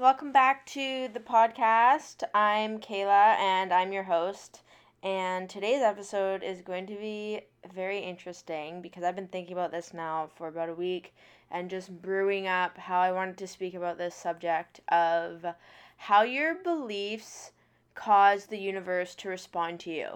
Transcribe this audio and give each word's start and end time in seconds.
Welcome 0.00 0.32
back 0.32 0.64
to 0.68 1.08
the 1.12 1.20
podcast. 1.20 2.22
I'm 2.32 2.78
Kehla 2.78 3.36
and 3.38 3.70
I'm 3.70 3.92
your 3.92 4.04
host. 4.04 4.62
And 5.02 5.46
today's 5.46 5.82
episode 5.82 6.42
is 6.42 6.62
going 6.62 6.86
to 6.86 6.94
be 6.94 7.42
very 7.74 7.98
interesting 7.98 8.80
because 8.80 9.04
I've 9.04 9.14
been 9.14 9.28
thinking 9.28 9.52
about 9.52 9.72
this 9.72 9.92
now 9.92 10.30
for 10.34 10.48
about 10.48 10.70
a 10.70 10.74
week 10.74 11.14
and 11.50 11.68
just 11.68 12.00
brewing 12.00 12.46
up 12.46 12.78
how 12.78 12.98
I 12.98 13.12
wanted 13.12 13.36
to 13.36 13.46
speak 13.46 13.74
about 13.74 13.98
this 13.98 14.14
subject 14.14 14.80
of 14.88 15.44
how 15.98 16.22
your 16.22 16.54
beliefs 16.54 17.50
cause 17.94 18.46
the 18.46 18.58
universe 18.58 19.14
to 19.16 19.28
respond 19.28 19.80
to 19.80 19.90
you. 19.90 20.14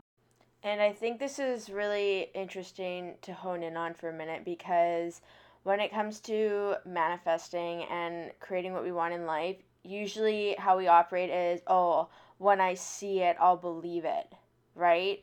And 0.63 0.81
I 0.81 0.93
think 0.93 1.19
this 1.19 1.39
is 1.39 1.69
really 1.69 2.31
interesting 2.35 3.17
to 3.21 3.35
hone 3.35 3.63
in 3.63 3.77
on 3.77 3.93
for 3.93 4.09
a 4.09 4.15
minute 4.15 4.47
because 4.47 5.21
when 5.65 5.81
it 5.81 5.93
comes 5.93 6.21
to 6.21 6.77
manifesting 6.87 7.83
and 7.91 8.31
creating 8.41 8.73
what 8.73 8.83
we 8.83 8.91
want 8.91 9.13
in 9.13 9.27
life, 9.27 9.59
usually 9.85 10.57
how 10.59 10.77
we 10.77 10.89
operate 10.89 11.31
is, 11.31 11.61
oh, 11.67 12.09
when 12.39 12.61
I 12.61 12.75
see 12.75 13.21
it, 13.21 13.37
I'll 13.39 13.57
believe 13.57 14.05
it, 14.05 14.33
right? 14.75 15.23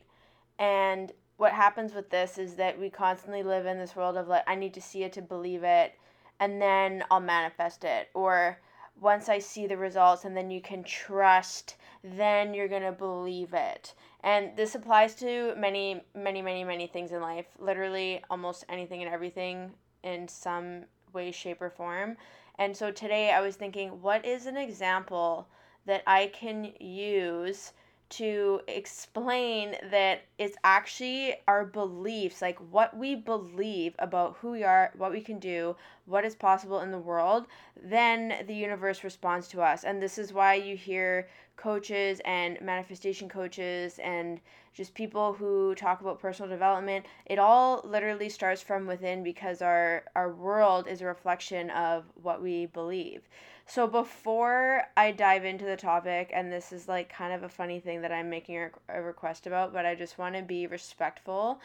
And 0.58 1.12
what 1.36 1.52
happens 1.52 1.92
with 1.92 2.10
this 2.10 2.38
is 2.38 2.54
that 2.54 2.78
we 2.78 2.88
constantly 2.88 3.42
live 3.42 3.66
in 3.66 3.78
this 3.78 3.96
world 3.96 4.16
of 4.16 4.28
like, 4.28 4.44
I 4.46 4.54
need 4.54 4.74
to 4.74 4.80
see 4.80 5.02
it 5.02 5.12
to 5.14 5.22
believe 5.22 5.64
it, 5.64 5.94
and 6.40 6.62
then 6.62 7.04
I'll 7.10 7.20
manifest 7.20 7.84
it. 7.84 8.08
Or 8.14 8.58
once 9.00 9.28
I 9.28 9.38
see 9.38 9.66
the 9.66 9.76
results 9.76 10.24
and 10.24 10.36
then 10.36 10.50
you 10.50 10.60
can 10.60 10.84
trust, 10.84 11.76
then 12.04 12.54
you're 12.54 12.68
going 12.68 12.82
to 12.82 12.92
believe 12.92 13.54
it. 13.54 13.94
And 14.22 14.56
this 14.56 14.74
applies 14.74 15.14
to 15.16 15.54
many, 15.56 16.04
many, 16.14 16.42
many, 16.42 16.62
many 16.62 16.86
things 16.86 17.12
in 17.12 17.20
life. 17.20 17.46
Literally 17.58 18.22
almost 18.30 18.64
anything 18.68 19.02
and 19.02 19.12
everything 19.12 19.72
in 20.04 20.28
some 20.28 20.84
way, 21.12 21.32
shape, 21.32 21.60
or 21.60 21.70
form. 21.70 22.16
And 22.58 22.76
so 22.76 22.90
today 22.90 23.32
I 23.32 23.40
was 23.40 23.56
thinking, 23.56 24.02
what 24.02 24.24
is 24.24 24.46
an 24.46 24.56
example 24.56 25.48
that 25.86 26.02
I 26.06 26.26
can 26.26 26.72
use 26.78 27.72
to 28.12 28.60
explain 28.68 29.74
that 29.90 30.20
it's 30.36 30.56
actually 30.64 31.34
our 31.48 31.64
beliefs, 31.64 32.42
like 32.42 32.58
what 32.70 32.94
we 32.94 33.14
believe 33.14 33.94
about 33.98 34.36
who 34.36 34.50
we 34.50 34.62
are, 34.62 34.92
what 34.98 35.12
we 35.12 35.22
can 35.22 35.38
do, 35.38 35.74
what 36.04 36.22
is 36.22 36.34
possible 36.34 36.80
in 36.80 36.90
the 36.90 36.98
world, 36.98 37.46
then 37.82 38.44
the 38.46 38.54
universe 38.54 39.02
responds 39.02 39.48
to 39.48 39.62
us. 39.62 39.84
And 39.84 40.02
this 40.02 40.18
is 40.18 40.30
why 40.30 40.54
you 40.54 40.76
hear 40.76 41.26
coaches 41.56 42.20
and 42.24 42.60
manifestation 42.60 43.28
coaches 43.28 43.98
and 44.02 44.40
just 44.74 44.94
people 44.94 45.34
who 45.34 45.74
talk 45.74 46.00
about 46.00 46.18
personal 46.18 46.48
development 46.48 47.04
it 47.26 47.38
all 47.38 47.82
literally 47.84 48.28
starts 48.28 48.62
from 48.62 48.86
within 48.86 49.22
because 49.22 49.60
our 49.60 50.04
our 50.16 50.32
world 50.32 50.88
is 50.88 51.02
a 51.02 51.06
reflection 51.06 51.70
of 51.70 52.04
what 52.22 52.42
we 52.42 52.66
believe. 52.66 53.22
So 53.66 53.86
before 53.86 54.84
i 54.96 55.12
dive 55.12 55.44
into 55.44 55.64
the 55.64 55.76
topic 55.76 56.30
and 56.34 56.50
this 56.52 56.72
is 56.72 56.88
like 56.88 57.12
kind 57.12 57.32
of 57.32 57.42
a 57.42 57.48
funny 57.48 57.80
thing 57.80 58.02
that 58.02 58.12
i'm 58.12 58.28
making 58.30 58.70
a, 58.88 59.02
request 59.02 59.46
about 59.46 59.72
but 59.72 59.86
i 59.86 59.94
just 59.94 60.18
want 60.18 60.34
to 60.34 60.42
be 60.42 60.66
respectful 60.66 61.60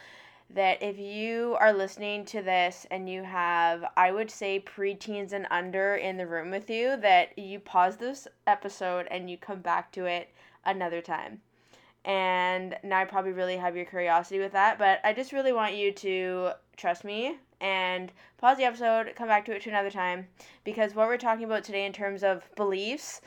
that 0.49 0.81
if 0.81 0.97
you 0.97 1.57
are 1.59 1.73
listening 1.73 2.23
to 2.25 2.41
this 2.41 2.87
and 2.89 3.09
you 3.09 3.23
have, 3.23 3.83
I 3.97 4.11
would 4.11 4.31
say, 4.31 4.61
preteens 4.61 5.33
and 5.33 5.45
under 5.51 5.95
in 5.95 6.17
the 6.17 6.27
room 6.27 6.51
with 6.51 6.69
you, 6.69 6.95
that 6.97 7.37
you 7.37 7.59
pause 7.59 7.97
this 7.97 8.27
episode 8.47 9.07
and 9.11 9.29
you 9.29 9.37
come 9.37 9.59
back 9.59 9.91
to 9.93 10.05
it 10.05 10.29
another 10.65 11.01
time. 11.01 11.41
And 12.05 12.77
now 12.83 12.99
I 12.99 13.05
probably 13.05 13.33
really 13.33 13.57
have 13.57 13.75
your 13.75 13.85
curiosity 13.85 14.39
with 14.39 14.53
that, 14.53 14.79
but 14.79 15.01
I 15.03 15.11
just 15.11 15.33
really 15.33 15.51
want 15.51 15.75
you 15.75 15.91
to 15.91 16.51
trust 16.77 17.03
me 17.03 17.37
and 17.59 18.11
pause 18.37 18.57
the 18.57 18.63
episode, 18.63 19.11
come 19.15 19.27
back 19.27 19.43
to 19.45 19.55
it 19.55 19.61
to 19.63 19.69
another 19.69 19.91
time, 19.91 20.27
because 20.63 20.95
what 20.95 21.07
we're 21.07 21.17
talking 21.17 21.43
about 21.43 21.65
today 21.65 21.85
in 21.85 21.91
terms 21.91 22.23
of 22.23 22.43
beliefs 22.55 23.19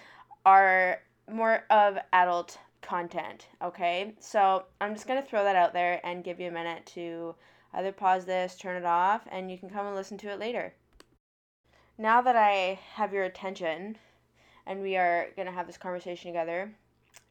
are 0.46 1.02
more 1.30 1.64
of 1.68 1.98
adult 2.14 2.58
content, 2.90 3.46
okay? 3.62 4.14
So 4.18 4.64
I'm 4.80 4.94
just 4.94 5.06
to 5.22 5.28
throw 5.28 5.44
that 5.44 5.54
out 5.54 5.72
there 5.72 6.04
and 6.04 6.24
give 6.24 6.40
you 6.40 6.48
a 6.48 6.50
minute 6.50 6.84
to 6.94 7.36
either 7.72 7.92
pause 7.92 8.24
this, 8.24 8.56
turn 8.56 8.76
it 8.76 8.84
off, 8.84 9.28
and 9.30 9.48
you 9.48 9.56
can 9.56 9.70
come 9.70 9.86
and 9.86 9.94
listen 9.94 10.18
to 10.18 10.28
it 10.28 10.40
later. 10.40 10.74
Now 11.96 12.20
that 12.20 12.34
I 12.34 12.80
have 12.94 13.12
your 13.12 13.22
attention 13.22 13.96
and 14.66 14.82
we 14.82 14.96
are 14.96 15.28
to 15.46 15.52
have 15.52 15.68
this 15.68 15.78
conversation 15.78 16.32
together, 16.32 16.72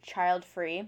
child 0.01 0.45
free, 0.45 0.87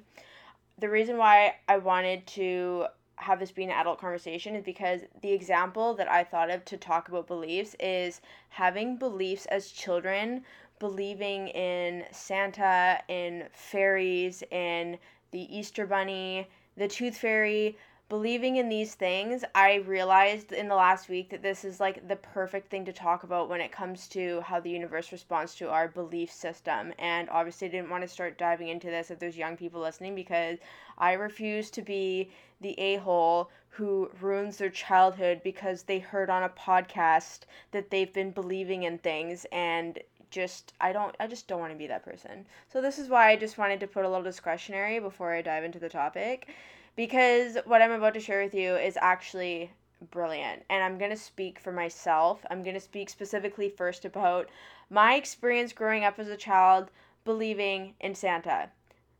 the 0.80 0.90
reason 0.90 1.18
why 1.18 1.56
I 1.68 1.78
wanted 1.78 2.26
to 2.28 2.86
have 3.18 3.42
this 3.42 3.52
be 3.52 3.66
an 3.66 3.72
adult 3.72 4.00
conversation 4.00 4.56
is 4.56 4.64
because 4.64 5.02
the 5.22 5.34
example 5.34 5.96
that 5.96 6.10
I 6.10 6.24
thought 6.24 6.50
of 6.50 6.64
to 6.66 6.78
talk 6.78 7.10
about 7.10 7.28
beliefs 7.28 7.76
is 7.78 8.22
having 8.48 8.96
beliefs 8.96 9.46
as 9.48 9.70
children 9.70 10.46
believing 10.82 11.50
in 11.50 12.04
Santa, 12.12 13.00
in 13.08 13.46
fairies, 13.54 14.44
in 14.50 14.98
the 15.30 15.56
Easter 15.56 15.86
Bunny, 15.86 16.50
the 16.76 16.88
Tooth 16.88 17.18
Fairy, 17.18 17.78
believing 18.10 18.56
in 18.56 18.68
these 18.68 18.96
things, 18.96 19.46
I 19.54 19.76
realized 19.76 20.52
in 20.52 20.68
the 20.68 20.76
last 20.76 21.08
week 21.08 21.30
that 21.30 21.44
this 21.44 21.64
is 21.64 21.80
like 21.80 22.08
the 22.08 22.16
perfect 22.16 22.72
thing 22.72 22.84
to 22.86 22.92
talk 22.92 23.22
about 23.22 23.48
when 23.48 23.62
it 23.62 23.72
comes 23.72 24.08
to 24.10 24.42
how 24.42 24.60
the 24.60 24.72
universe 24.72 25.12
responds 25.12 25.54
to 25.56 25.70
our 25.70 25.88
belief 25.88 26.32
system. 26.32 26.94
And 26.98 27.30
obviously, 27.30 27.68
I 27.68 27.72
didn't 27.72 27.92
want 27.92 28.02
to 28.02 28.08
start 28.08 28.40
diving 28.40 28.70
into 28.70 28.88
this 28.88 29.12
if 29.12 29.20
there's 29.20 29.38
young 29.38 29.56
people 29.56 29.82
listening 29.82 30.16
because 30.16 30.58
I 30.98 31.14
refuse 31.14 31.70
to 31.70 31.84
be 31.84 32.32
the 32.60 32.78
a 32.80 32.98
hole 32.98 33.52
who 33.70 34.10
ruins 34.20 34.58
their 34.58 34.70
childhood 34.70 35.42
because 35.44 35.84
they 35.84 36.00
heard 36.00 36.30
on 36.30 36.44
a 36.44 36.50
podcast 36.50 37.42
that 37.72 37.90
they've 37.90 38.12
been 38.12 38.32
believing 38.32 38.84
in 38.84 38.98
things 38.98 39.46
and 39.54 40.00
just 40.32 40.74
I 40.82 40.92
don't 40.94 41.16
I 41.20 41.28
just 41.28 41.48
don't 41.48 41.60
want 41.60 41.74
to 41.74 41.78
be 41.78 41.88
that 41.88 42.04
person. 42.04 42.46
So 42.72 42.82
this 42.82 42.98
is 42.98 43.10
why 43.10 43.30
I 43.30 43.36
just 43.36 43.58
wanted 43.58 43.80
to 43.82 43.88
put 43.88 44.06
a 44.06 44.10
little 44.10 44.24
discretionary 44.24 45.00
before 45.00 45.34
I 45.34 45.42
dive 45.42 45.64
into 45.64 45.80
the 45.80 45.90
topic 45.90 46.48
because 46.96 47.58
what 47.66 47.82
I'm 47.82 47.92
about 47.92 48.14
to 48.16 48.20
share 48.20 48.42
with 48.42 48.56
you 48.56 48.76
is 48.76 48.98
actually 49.02 49.72
brilliant 50.10 50.64
and 50.70 50.84
I'm 50.84 50.98
going 50.98 51.12
to 51.12 51.18
speak 51.18 51.60
for 51.60 51.72
myself. 51.72 52.44
I'm 52.50 52.64
going 52.64 52.74
to 52.74 52.80
speak 52.80 53.10
specifically 53.10 53.70
first 53.70 54.06
about 54.06 54.50
my 54.90 55.16
experience 55.16 55.74
growing 55.74 56.04
up 56.04 56.18
as 56.18 56.28
a 56.28 56.38
child 56.38 56.90
believing 57.24 57.94
in 58.00 58.16
Santa. 58.16 58.70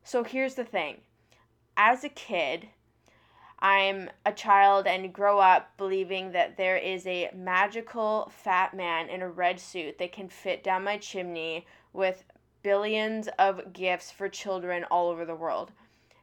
So 0.04 0.24
here's 0.24 0.56
the 0.56 0.64
thing. 0.64 0.98
As 1.78 2.04
a 2.04 2.10
kid, 2.10 2.68
I'm 3.62 4.10
a 4.26 4.32
child 4.32 4.88
and 4.88 5.14
grow 5.14 5.40
up 5.40 5.78
believing 5.78 6.32
that 6.32 6.58
there 6.58 6.78
is 6.78 7.06
a 7.06 7.30
magical 7.36 8.32
fat 8.36 8.74
man 8.74 9.10
in 9.10 9.22
a 9.22 9.30
red 9.30 9.60
suit 9.60 10.00
that 10.00 10.12
can 10.12 10.30
fit 10.30 10.64
down 10.64 10.84
my 10.84 10.98
chimney 10.98 11.68
with 11.94 12.24
billions 12.64 13.28
of 13.38 13.74
gifts 13.74 14.12
for 14.12 14.30
children 14.30 14.84
all 14.86 15.10
over 15.10 15.26
the 15.26 15.36
world. 15.36 15.72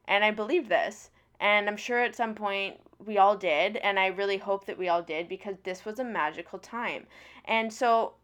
And 0.06 0.24
I 0.24 0.30
believed 0.30 0.68
this. 0.68 1.10
And 1.40 1.68
I'm 1.68 1.76
sure 1.76 2.00
at 2.00 2.16
some 2.16 2.34
point 2.34 2.80
we 3.04 3.18
all 3.18 3.36
did. 3.36 3.76
And 3.76 3.98
I 3.98 4.06
really 4.08 4.38
hope 4.38 4.66
that 4.66 4.78
we 4.78 4.88
all 4.88 5.02
did 5.02 5.28
because 5.28 5.56
this 5.62 5.84
was 5.84 6.00
a 6.00 6.04
magical 6.04 6.58
time. 6.58 7.06
And 7.44 7.72
so 7.72 8.14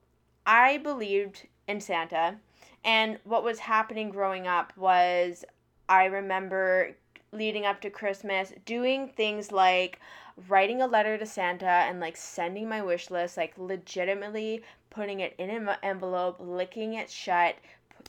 I 0.47 0.79
believed 0.79 1.47
in 1.69 1.81
Santa. 1.81 2.37
And 2.85 3.19
what 3.25 3.45
was 3.45 3.61
happening 3.61 4.11
growing 4.11 4.49
up 4.49 4.73
was 4.77 5.45
I 5.89 6.07
remember 6.07 6.97
leading 7.35 7.67
up 7.67 7.81
to 7.81 7.91
Christmas, 7.91 8.53
doing 8.65 9.09
things 9.09 9.53
like 9.53 10.01
writing 10.49 10.81
a 10.81 10.87
letter 10.87 11.19
to 11.19 11.27
Santa 11.27 11.67
and 11.67 12.01
like 12.01 12.17
sending 12.17 12.69
my 12.69 12.83
wish 12.83 13.11
list, 13.11 13.37
like 13.37 13.55
legitimately 13.59 14.63
putting 14.91 15.21
it 15.21 15.35
in 15.39 15.51
an 15.51 15.69
envelope, 15.83 16.37
licking 16.39 16.95
it 16.95 17.11
shut, 17.11 17.57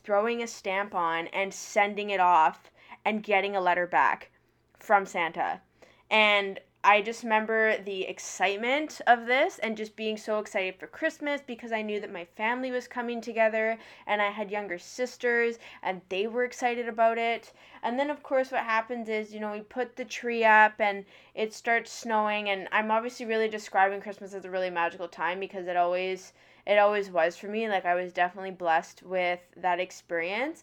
throwing 0.03 0.41
a 0.41 0.47
stamp 0.47 0.93
on, 0.93 1.27
and 1.27 1.53
sending 1.53 2.09
it 2.09 2.19
off 2.19 2.71
and 3.03 3.23
getting 3.23 3.55
a 3.55 3.61
letter 3.61 3.87
back 3.87 4.31
from 4.79 5.05
Santa. 5.05 5.61
And 6.09 6.59
I 6.87 7.01
just 7.01 7.23
remember 7.23 7.79
the 7.79 8.03
excitement 8.03 9.01
of 9.07 9.25
this 9.25 9.57
and 9.57 9.75
just 9.75 9.95
being 9.95 10.17
so 10.17 10.37
excited 10.37 10.75
for 10.75 10.85
Christmas 10.85 11.41
because 11.41 11.71
I 11.71 11.81
knew 11.81 11.99
that 11.99 12.13
my 12.13 12.25
family 12.25 12.69
was 12.69 12.87
coming 12.87 13.21
together 13.21 13.79
and 14.05 14.21
I 14.21 14.29
had 14.29 14.51
younger 14.51 14.77
sisters 14.77 15.57
and 15.81 16.01
they 16.09 16.27
were 16.27 16.43
excited 16.43 16.87
about 16.87 17.17
it. 17.17 17.51
And 17.81 17.97
then, 17.97 18.11
of 18.11 18.21
course, 18.21 18.51
what 18.51 18.65
happens 18.65 19.09
is, 19.09 19.33
you 19.33 19.39
know, 19.39 19.51
we 19.51 19.61
put 19.61 19.95
the 19.95 20.05
tree 20.05 20.43
up 20.43 20.73
and 20.79 21.05
it 21.33 21.55
starts 21.55 21.91
snowing. 21.91 22.49
And 22.49 22.67
I'm 22.71 22.91
obviously 22.91 23.25
really 23.25 23.49
describing 23.49 23.99
Christmas 23.99 24.35
as 24.35 24.45
a 24.45 24.51
really 24.51 24.69
magical 24.69 25.07
time 25.07 25.39
because 25.39 25.65
it 25.65 25.77
always 25.77 26.33
it 26.67 26.77
always 26.77 27.09
was 27.09 27.35
for 27.35 27.47
me. 27.47 27.67
Like 27.67 27.85
I 27.85 27.95
was 27.95 28.13
definitely 28.13 28.51
blessed 28.51 29.01
with 29.01 29.39
that 29.57 29.79
experience. 29.79 30.61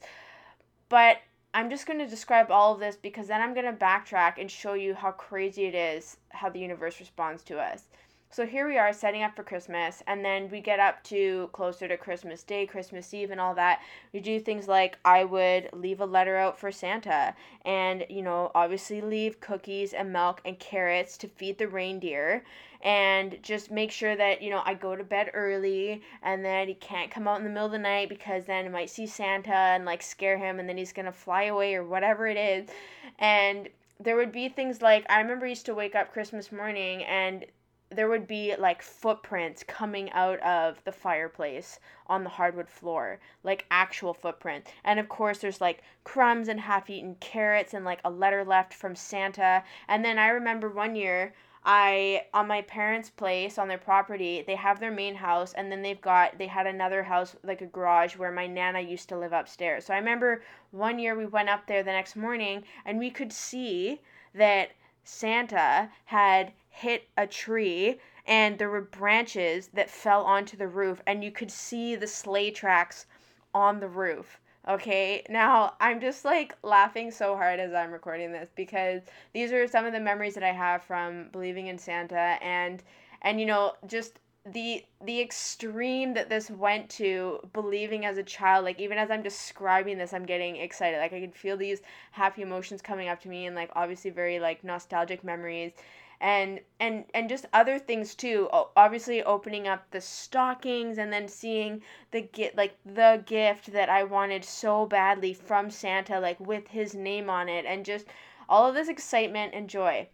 But 0.89 1.17
I'm 1.55 1.69
just 1.69 1.87
going 1.87 1.99
to 1.99 2.07
describe 2.07 2.51
all 2.51 2.73
of 2.73 2.81
this 2.81 2.97
because 2.97 3.27
then 3.27 3.43
I'm 3.43 3.53
going 3.53 3.67
to 3.67 3.73
backtrack 3.73 4.39
and 4.39 4.51
show 4.51 4.73
you 4.73 4.95
how 4.95 5.11
crazy 5.11 5.65
it 5.67 5.75
is 5.75 6.17
how 6.31 6.49
the 6.49 6.61
universe 6.61 6.99
responds 6.99 7.43
to 7.45 7.59
us. 7.59 7.85
So 8.33 8.47
here 8.47 8.67
we 8.67 8.79
are 8.79 8.95
setting 8.95 9.23
up 9.23 9.37
for 9.37 9.43
Christmas, 9.43 10.03
and 10.07 10.25
then 10.25 10.49
we 10.49 10.63
get 10.63 10.81
up 10.81 11.05
to 11.05 11.51
closer 11.53 11.87
to 11.87 11.99
Christmas 11.99 12.43
Day, 12.43 12.65
Christmas 12.65 13.13
Eve, 13.13 13.31
and 13.31 13.39
all 13.39 13.55
that. 13.57 13.83
We 14.15 14.21
do 14.21 14.41
things 14.41 14.67
like 14.67 14.99
I 15.05 15.25
would 15.25 15.69
leave 15.75 16.01
a 16.01 16.07
letter 16.07 16.39
out 16.39 16.59
for 16.59 16.73
Santa, 16.73 17.35
and 17.67 18.07
you 18.09 18.23
know, 18.23 18.51
obviously 18.55 19.03
leave 19.03 19.39
cookies 19.41 19.93
and 19.93 20.15
milk 20.15 20.41
and 20.47 20.59
carrots 20.59 21.19
to 21.19 21.29
feed 21.29 21.59
the 21.59 21.69
reindeer, 21.69 22.43
and 22.81 23.37
just 23.43 23.71
make 23.71 23.91
sure 23.91 24.17
that 24.17 24.41
you 24.41 24.49
know 24.49 24.63
I 24.65 24.73
go 24.73 24.97
to 24.97 25.05
bed 25.05 25.33
early, 25.35 26.01
and 26.23 26.43
then 26.43 26.69
he 26.69 26.75
can't 26.75 27.11
come 27.11 27.29
out 27.29 27.37
in 27.37 27.45
the 27.45 27.51
middle 27.51 27.67
of 27.67 27.73
the 27.73 27.79
night 27.79 28.09
because 28.09 28.47
then 28.47 28.65
he 28.65 28.71
might 28.71 28.89
see 28.89 29.07
Santa 29.07 29.53
and 29.53 29.85
like 29.85 30.01
scare 30.01 30.39
him, 30.39 30.59
and 30.59 30.67
then 30.67 30.79
he's 30.79 30.95
gonna 30.95 31.13
fly 31.13 31.43
away 31.43 31.75
or 31.75 31.85
whatever 31.85 32.27
it 32.27 32.39
is, 32.39 32.71
and 33.19 33.69
there 34.01 34.17
would 34.17 34.33
be 34.33 34.49
things 34.49 34.81
like 34.81 35.05
I 35.11 35.21
remember 35.21 35.45
I 35.45 35.51
used 35.51 35.67
to 35.67 35.75
wake 35.75 35.95
up 35.95 36.15
Christmas 36.15 36.51
morning 36.51 37.05
and 37.05 37.45
there 37.97 38.09
would 38.09 38.27
be 38.27 38.55
like 38.57 38.83
footprints 38.83 39.63
coming 39.63 40.11
out 40.13 40.41
of 40.41 40.83
the 40.85 40.93
fireplace 40.93 41.81
on 42.07 42.25
the 42.25 42.31
hardwood 42.31 42.69
floor, 42.69 43.21
like 43.43 43.67
actual 43.71 44.15
footprints. 44.15 44.71
And 44.85 44.99
of 44.99 45.09
course, 45.09 45.39
there's 45.39 45.61
like 45.61 45.83
crumbs 46.05 46.49
and 46.49 46.61
half 46.61 46.91
eaten 46.91 47.17
carrots 47.21 47.75
and 47.75 47.85
like 47.85 48.01
a 48.05 48.11
letter 48.11 48.45
left 48.45 48.75
from 48.75 48.97
Santa. 48.97 49.65
And 49.89 50.05
then 50.05 50.19
I 50.19 50.29
remember 50.29 50.69
one 50.69 50.97
year, 50.97 51.35
I 51.65 52.27
on 52.35 52.49
my 52.49 52.63
parents' 52.63 53.11
place 53.11 53.57
on 53.57 53.69
their 53.69 53.79
property, 53.79 54.43
they 54.45 54.57
have 54.57 54.81
their 54.81 54.91
main 54.91 55.15
house 55.15 55.53
and 55.53 55.71
then 55.71 55.83
they've 55.83 56.01
got 56.01 56.37
they 56.39 56.49
had 56.49 56.67
another 56.67 57.05
house 57.05 57.37
like 57.45 57.61
a 57.61 57.67
garage 57.67 58.17
where 58.17 58.33
my 58.33 58.47
nana 58.49 58.81
used 58.81 59.09
to 59.11 59.19
live 59.19 59.33
upstairs. 59.33 59.87
So 59.87 59.95
I 59.95 59.99
remember 59.99 60.43
one 60.73 60.99
year 60.99 61.15
we 61.15 61.27
went 61.27 61.49
up 61.49 61.67
there 61.67 61.83
the 61.85 61.93
next 61.93 62.17
morning 62.17 62.65
and 62.85 62.99
we 62.99 63.11
could 63.11 63.33
see 63.33 64.01
that 64.35 64.71
Santa 65.05 65.91
had 66.07 66.53
hit 66.73 67.09
a 67.17 67.27
tree 67.27 68.01
and 68.27 68.59
there 68.59 68.71
were 68.71 68.81
branches 68.81 69.69
that 69.75 69.91
fell 69.91 70.25
onto 70.25 70.57
the 70.57 70.67
roof 70.67 71.01
and 71.07 71.23
you 71.23 71.31
could 71.31 71.51
see 71.51 71.95
the 71.95 72.07
sleigh 72.07 72.51
tracks 72.51 73.07
on 73.55 73.79
the 73.79 73.89
roof. 73.89 74.41
Okay, 74.67 75.25
now 75.29 75.75
I'm 75.81 76.01
just 76.01 76.25
like 76.25 76.57
laughing 76.63 77.11
so 77.11 77.37
hard 77.37 77.61
as 77.61 77.75
I'm 77.75 77.91
recording 77.91 78.33
this 78.33 78.49
because 78.55 79.03
these 79.33 79.53
are 79.53 79.67
some 79.67 79.85
of 79.85 79.93
the 79.93 80.01
memories 80.01 80.35
that 80.35 80.45
I 80.45 80.53
have 80.53 80.83
from 80.83 81.29
believing 81.31 81.67
in 81.67 81.79
Santa 81.79 82.39
and 82.41 82.83
and 83.23 83.39
you 83.39 83.47
know 83.47 83.75
just 83.87 84.19
the 84.47 84.85
the 85.05 85.21
extreme 85.21 86.15
that 86.15 86.29
this 86.29 86.51
went 86.51 86.89
to 86.91 87.39
believing 87.53 88.05
as 88.05 88.19
a 88.19 88.25
child 88.25 88.65
like 88.65 88.81
even 88.81 88.99
as 88.99 89.09
i'm 89.09 89.23
describing 89.23 89.99
this 89.99 90.13
i'm 90.13 90.27
getting 90.27 90.57
excited 90.57 90.99
like 90.99 91.13
i 91.13 91.21
can 91.21 91.31
feel 91.31 91.57
these 91.57 91.81
happy 92.11 92.43
emotions 92.43 92.83
coming 92.83 93.09
up 93.09 93.21
to 93.21 93.29
me 93.29 93.47
and 93.47 93.55
like 93.55 93.71
obviously 93.77 94.11
very 94.11 94.41
like 94.41 94.65
nostalgic 94.65 95.23
memories 95.23 95.71
and 96.23 96.61
and 96.79 97.05
and 97.13 97.29
just 97.29 97.47
other 97.53 97.79
things 97.79 98.15
too. 98.15 98.49
Obviously 98.77 99.23
opening 99.25 99.67
up 99.67 99.91
the 99.91 100.01
stockings 100.01 100.97
and 100.97 101.13
then 101.13 101.27
seeing 101.27 101.83
the 102.13 102.23
get 102.23 102.57
like 102.57 102.77
the 102.87 103.23
gift 103.27 103.73
that 103.73 103.89
i 103.91 104.05
wanted 104.05 104.45
so 104.45 104.87
badly 104.87 105.35
from 105.35 105.69
santa 105.71 106.21
like 106.21 106.39
with 106.39 106.69
his 106.69 106.95
name 106.95 107.29
on 107.29 107.49
it 107.49 107.67
and 107.67 107.85
just 107.85 108.07
all 108.49 108.69
of 108.69 108.75
this 108.75 108.89
excitement 108.89 109.53
and 109.53 109.69
joy. 109.69 110.09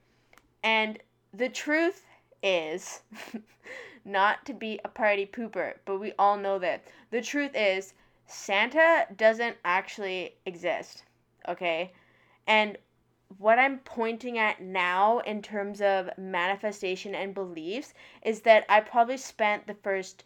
And 0.62 0.98
the 1.32 1.48
truth 1.50 2.04
is 2.42 3.02
not 4.04 4.46
to 4.46 4.54
be 4.54 4.80
a 4.84 4.88
party 4.88 5.26
pooper 5.26 5.74
but 5.84 5.98
we 5.98 6.12
all 6.18 6.38
know 6.38 6.58
that. 6.58 6.84
The 7.10 7.20
truth 7.20 7.52
is 7.54 7.92
santa 8.26 9.06
doesn't 9.14 9.56
actually 9.64 10.36
exist 10.46 11.04
okay? 11.48 11.92
And 12.46 12.78
what 13.36 13.58
I'm 13.58 13.78
pointing 13.80 14.38
at 14.38 14.62
now 14.62 15.18
in 15.18 15.42
terms 15.42 15.80
of 15.82 16.10
manifestation 16.16 17.14
and 17.14 17.34
beliefs 17.34 17.92
is 18.22 18.40
that 18.42 18.64
I 18.68 18.80
probably 18.80 19.18
spent 19.18 19.66
the 19.66 19.74
first 19.74 20.24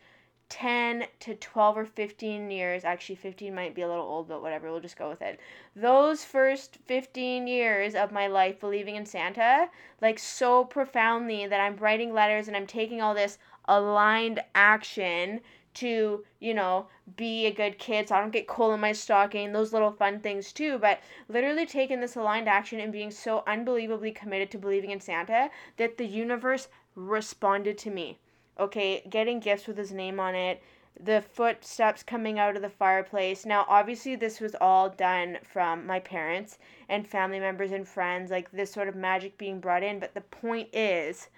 10 0.49 1.07
to 1.21 1.35
12 1.35 1.79
or 1.79 1.85
15 1.87 2.51
years, 2.51 2.85
actually 2.85 3.17
15 3.17 3.55
might 3.55 3.75
be 3.75 3.83
a 3.83 3.89
little 3.89 4.05
old, 4.05 4.29
but 4.29 4.43
whatever, 4.43 4.71
we'll 4.71 4.81
just 4.81 4.99
go 4.99 5.09
with 5.09 5.23
it. 5.23 5.41
Those 5.75 6.25
first 6.25 6.77
15 6.85 7.47
years 7.47 7.95
of 7.95 8.13
my 8.13 8.27
life 8.27 8.61
believing 8.61 8.97
in 8.97 9.07
Santa, 9.07 9.69
like 10.01 10.19
so 10.19 10.65
profoundly 10.65 11.47
that 11.47 11.61
I'm 11.61 11.77
writing 11.77 12.13
letters 12.13 12.49
and 12.49 12.57
I'm 12.57 12.67
taking 12.67 13.01
all 13.01 13.15
this 13.15 13.39
aligned 13.67 14.41
action 14.55 15.41
to, 15.75 16.25
you 16.41 16.55
know, 16.55 16.87
be 17.17 17.47
a 17.47 17.53
good 17.53 17.79
kid 17.79 18.09
so 18.09 18.15
I 18.15 18.21
don't 18.21 18.33
get 18.33 18.47
coal 18.47 18.73
in 18.75 18.81
my 18.81 18.93
stocking, 18.93 19.53
those 19.53 19.73
little 19.73 19.93
fun 19.93 20.21
things 20.21 20.53
too. 20.53 20.79
But 20.79 21.01
literally 21.29 21.67
taking 21.67 22.01
this 22.01 22.17
aligned 22.17 22.49
action 22.49 22.81
and 22.81 22.93
being 22.93 23.11
so 23.11 23.43
unbelievably 23.47 24.13
committed 24.13 24.51
to 24.51 24.59
believing 24.59 24.91
in 24.91 25.01
Santa 25.01 25.51
that 25.77 25.99
the 25.99 26.07
universe 26.07 26.69
responded 26.95 27.79
to 27.79 27.91
me. 27.91 28.19
Okay, 28.59 29.03
getting 29.09 29.41
gifts 29.41 29.67
with 29.67 29.79
his 29.79 29.93
name 29.93 30.21
on 30.21 30.35
it, 30.35 30.63
the 31.01 31.23
footsteps 31.23 32.03
coming 32.03 32.39
out 32.39 32.55
of 32.55 32.63
the 32.63 32.69
fireplace. 32.69 33.47
Now, 33.47 33.65
obviously, 33.67 34.15
this 34.15 34.41
was 34.41 34.55
all 34.61 34.91
done 34.91 35.39
from 35.43 35.87
my 35.87 35.99
parents 36.01 36.59
and 36.89 37.09
family 37.09 37.41
members 37.41 37.73
and 37.73 37.89
friends, 37.89 38.31
like 38.31 38.51
this 38.53 38.71
sort 38.73 38.89
of 38.89 38.95
magic 38.95 39.39
being 39.39 39.59
brought 39.59 39.83
in. 39.83 39.99
But 39.99 40.13
the 40.15 40.21
point 40.21 40.69
is, 40.73 41.29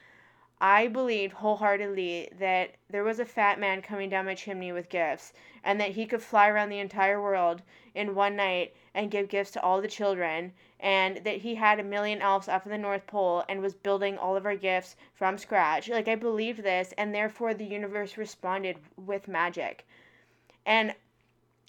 I 0.61 0.87
believed 0.87 1.35
wholeheartedly 1.35 2.31
that 2.39 2.77
there 2.89 3.05
was 3.05 3.19
a 3.19 3.25
fat 3.25 3.59
man 3.59 3.83
coming 3.83 4.09
down 4.09 4.27
my 4.27 4.35
chimney 4.35 4.73
with 4.73 4.89
gifts, 4.89 5.33
and 5.65 5.81
that 5.81 5.91
he 5.91 6.07
could 6.07 6.23
fly 6.23 6.49
around 6.49 6.69
the 6.69 6.79
entire 6.79 7.21
world 7.21 7.63
in 7.95 8.15
one 8.15 8.37
night 8.37 8.75
and 8.95 9.11
give 9.11 9.29
gifts 9.29 9.51
to 9.53 9.63
all 9.63 9.81
the 9.81 9.89
children, 9.89 10.53
and 10.79 11.19
that 11.19 11.39
he 11.39 11.57
had 11.57 11.81
a 11.81 11.85
million 11.85 12.23
elves 12.23 12.49
up 12.49 12.65
in 12.65 12.71
the 12.71 12.79
North 12.79 13.07
Pole 13.07 13.45
and 13.49 13.61
was 13.61 13.75
building 13.75 14.17
all 14.17 14.37
of 14.37 14.47
our 14.47 14.57
gifts 14.57 14.97
from 15.13 15.39
scratch. 15.39 15.89
Like, 15.89 16.07
I 16.09 16.15
believed 16.15 16.63
this, 16.63 16.95
and 16.97 17.15
therefore 17.15 17.53
the 17.53 17.65
universe 17.65 18.17
responded 18.17 18.79
with 18.97 19.27
magic. 19.29 19.85
And 20.65 20.95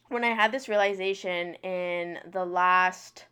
when 0.09 0.23
I 0.23 0.33
had 0.33 0.51
this 0.51 0.69
realization 0.69 1.55
in 1.55 2.19
the 2.25 2.45
last 2.45 3.25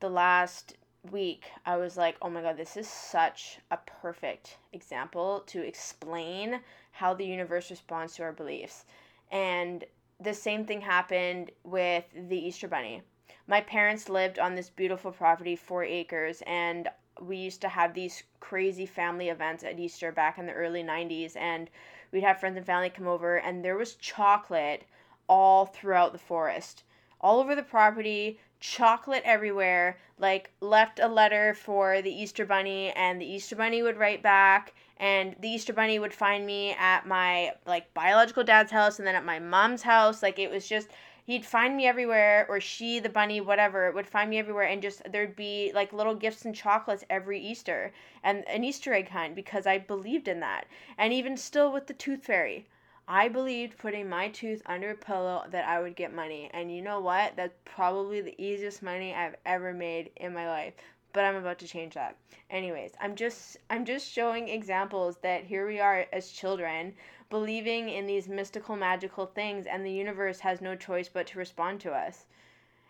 the 0.00 0.08
last 0.10 0.74
week, 1.12 1.44
I 1.64 1.76
was 1.76 1.96
like, 1.96 2.16
oh 2.22 2.30
my 2.30 2.42
god, 2.42 2.56
this 2.56 2.76
is 2.76 2.88
such 2.88 3.58
a 3.70 3.78
perfect 3.78 4.58
example 4.72 5.42
to 5.46 5.60
explain 5.60 6.60
how 6.92 7.14
the 7.14 7.26
universe 7.26 7.70
responds 7.70 8.14
to 8.14 8.22
our 8.22 8.32
beliefs. 8.32 8.84
And 9.30 9.84
the 10.20 10.34
same 10.34 10.64
thing 10.64 10.80
happened 10.80 11.50
with 11.64 12.04
the 12.14 12.38
Easter 12.38 12.68
Bunny. 12.68 13.02
My 13.46 13.60
parents 13.60 14.08
lived 14.08 14.38
on 14.38 14.54
this 14.54 14.70
beautiful 14.70 15.12
property, 15.12 15.56
four 15.56 15.84
acres, 15.84 16.42
and 16.46 16.88
we 17.20 17.36
used 17.36 17.60
to 17.60 17.68
have 17.68 17.94
these 17.94 18.24
crazy 18.40 18.86
family 18.86 19.28
events 19.28 19.64
at 19.64 19.78
Easter 19.78 20.12
back 20.12 20.38
in 20.38 20.46
the 20.46 20.52
early 20.52 20.82
90s. 20.82 21.36
And 21.36 21.70
we'd 22.12 22.24
have 22.24 22.40
friends 22.40 22.56
and 22.56 22.66
family 22.66 22.90
come 22.90 23.06
over, 23.06 23.36
and 23.36 23.64
there 23.64 23.76
was 23.76 23.94
chocolate 23.94 24.84
all 25.28 25.66
throughout 25.66 26.12
the 26.12 26.18
forest, 26.18 26.82
all 27.20 27.40
over 27.40 27.54
the 27.54 27.62
property 27.62 28.38
chocolate 28.60 29.22
everywhere, 29.24 29.98
like 30.18 30.50
left 30.60 30.98
a 30.98 31.08
letter 31.08 31.54
for 31.54 32.02
the 32.02 32.10
Easter 32.10 32.44
Bunny 32.46 32.90
and 32.92 33.20
the 33.20 33.26
Easter 33.26 33.56
Bunny 33.56 33.82
would 33.82 33.96
write 33.96 34.22
back 34.22 34.74
and 34.98 35.36
the 35.40 35.48
Easter 35.48 35.72
Bunny 35.72 35.98
would 35.98 36.14
find 36.14 36.46
me 36.46 36.72
at 36.72 37.06
my 37.06 37.52
like 37.66 37.92
biological 37.94 38.44
dad's 38.44 38.72
house 38.72 38.98
and 38.98 39.06
then 39.06 39.14
at 39.14 39.24
my 39.24 39.38
mom's 39.38 39.82
house. 39.82 40.22
Like 40.22 40.38
it 40.38 40.50
was 40.50 40.66
just 40.68 40.88
he'd 41.26 41.44
find 41.44 41.76
me 41.76 41.86
everywhere 41.86 42.46
or 42.48 42.60
she 42.60 43.00
the 43.00 43.08
bunny 43.08 43.40
whatever 43.40 43.90
would 43.90 44.06
find 44.06 44.30
me 44.30 44.38
everywhere 44.38 44.64
and 44.64 44.80
just 44.80 45.02
there'd 45.10 45.34
be 45.34 45.72
like 45.74 45.92
little 45.92 46.14
gifts 46.14 46.44
and 46.44 46.54
chocolates 46.54 47.04
every 47.10 47.40
easter 47.40 47.92
and 48.22 48.46
an 48.48 48.62
easter 48.62 48.94
egg 48.94 49.08
hunt 49.08 49.34
because 49.34 49.66
i 49.66 49.76
believed 49.76 50.28
in 50.28 50.38
that 50.40 50.66
and 50.96 51.12
even 51.12 51.36
still 51.36 51.72
with 51.72 51.88
the 51.88 51.94
tooth 51.94 52.24
fairy 52.24 52.66
I 53.08 53.28
believed 53.28 53.78
putting 53.78 54.08
my 54.08 54.28
tooth 54.30 54.62
under 54.66 54.90
a 54.90 54.96
pillow 54.96 55.44
that 55.50 55.68
I 55.68 55.80
would 55.80 55.94
get 55.94 56.12
money. 56.12 56.50
And 56.52 56.74
you 56.74 56.82
know 56.82 56.98
what? 57.00 57.36
That's 57.36 57.54
probably 57.64 58.20
the 58.20 58.34
easiest 58.42 58.82
money 58.82 59.14
I've 59.14 59.36
ever 59.46 59.72
made 59.72 60.10
in 60.16 60.34
my 60.34 60.48
life. 60.48 60.74
But 61.12 61.24
I'm 61.24 61.36
about 61.36 61.58
to 61.60 61.68
change 61.68 61.94
that. 61.94 62.16
Anyways, 62.50 62.92
I'm 63.00 63.14
just 63.14 63.58
I'm 63.70 63.84
just 63.84 64.10
showing 64.10 64.48
examples 64.48 65.18
that 65.18 65.44
here 65.44 65.66
we 65.66 65.78
are 65.78 66.06
as 66.12 66.30
children 66.30 66.94
believing 67.30 67.88
in 67.88 68.06
these 68.06 68.28
mystical 68.28 68.76
magical 68.76 69.26
things 69.26 69.66
and 69.66 69.84
the 69.84 69.90
universe 69.92 70.40
has 70.40 70.60
no 70.60 70.74
choice 70.74 71.08
but 71.08 71.26
to 71.28 71.38
respond 71.38 71.80
to 71.80 71.92
us. 71.92 72.26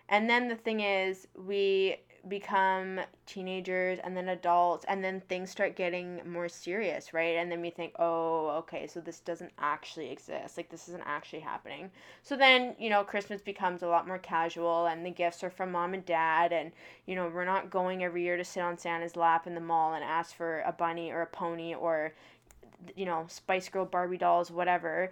And 0.08 0.30
then 0.30 0.48
the 0.48 0.56
thing 0.56 0.80
is, 0.80 1.26
we 1.34 1.96
become 2.28 3.00
teenagers 3.26 3.98
and 4.02 4.16
then 4.16 4.28
adults 4.28 4.84
and 4.88 5.02
then 5.02 5.20
things 5.28 5.50
start 5.50 5.76
getting 5.76 6.20
more 6.26 6.48
serious 6.48 7.12
right? 7.12 7.36
And 7.36 7.50
then 7.50 7.60
we 7.60 7.70
think 7.70 7.94
oh 7.98 8.48
okay 8.58 8.86
so 8.86 9.00
this 9.00 9.20
doesn't 9.20 9.52
actually 9.58 10.10
exist. 10.10 10.56
Like 10.56 10.70
this 10.70 10.88
isn't 10.88 11.04
actually 11.06 11.40
happening. 11.40 11.90
So 12.22 12.36
then 12.36 12.74
you 12.78 12.90
know 12.90 13.04
christmas 13.04 13.40
becomes 13.40 13.82
a 13.82 13.88
lot 13.88 14.06
more 14.06 14.18
casual 14.18 14.86
and 14.86 15.04
the 15.04 15.10
gifts 15.10 15.44
are 15.44 15.50
from 15.50 15.72
mom 15.72 15.94
and 15.94 16.04
dad 16.04 16.52
and 16.52 16.72
you 17.06 17.14
know 17.14 17.30
we're 17.32 17.44
not 17.44 17.70
going 17.70 18.02
every 18.02 18.22
year 18.22 18.36
to 18.36 18.44
sit 18.44 18.62
on 18.62 18.78
santa's 18.78 19.16
lap 19.16 19.46
in 19.46 19.54
the 19.54 19.60
mall 19.60 19.94
and 19.94 20.04
ask 20.04 20.34
for 20.34 20.60
a 20.62 20.72
bunny 20.72 21.10
or 21.10 21.22
a 21.22 21.26
pony 21.26 21.74
or 21.74 22.12
you 22.94 23.04
know 23.04 23.24
spice 23.28 23.68
girl 23.68 23.84
barbie 23.84 24.18
dolls 24.18 24.50
whatever 24.50 25.10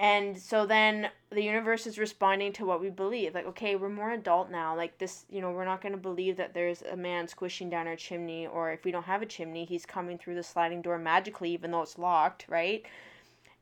And 0.00 0.38
so 0.38 0.64
then 0.64 1.08
the 1.30 1.42
universe 1.42 1.84
is 1.84 1.98
responding 1.98 2.52
to 2.52 2.64
what 2.64 2.80
we 2.80 2.88
believe. 2.88 3.34
Like, 3.34 3.46
okay, 3.46 3.74
we're 3.74 3.88
more 3.88 4.12
adult 4.12 4.48
now. 4.48 4.76
Like, 4.76 4.96
this, 4.98 5.24
you 5.28 5.40
know, 5.40 5.50
we're 5.50 5.64
not 5.64 5.82
going 5.82 5.92
to 5.92 5.98
believe 5.98 6.36
that 6.36 6.54
there's 6.54 6.82
a 6.82 6.96
man 6.96 7.26
squishing 7.26 7.68
down 7.68 7.88
our 7.88 7.96
chimney, 7.96 8.46
or 8.46 8.70
if 8.70 8.84
we 8.84 8.92
don't 8.92 9.02
have 9.02 9.22
a 9.22 9.26
chimney, 9.26 9.64
he's 9.64 9.84
coming 9.84 10.16
through 10.16 10.36
the 10.36 10.42
sliding 10.44 10.82
door 10.82 10.98
magically, 10.98 11.50
even 11.50 11.72
though 11.72 11.82
it's 11.82 11.98
locked, 11.98 12.46
right? 12.48 12.86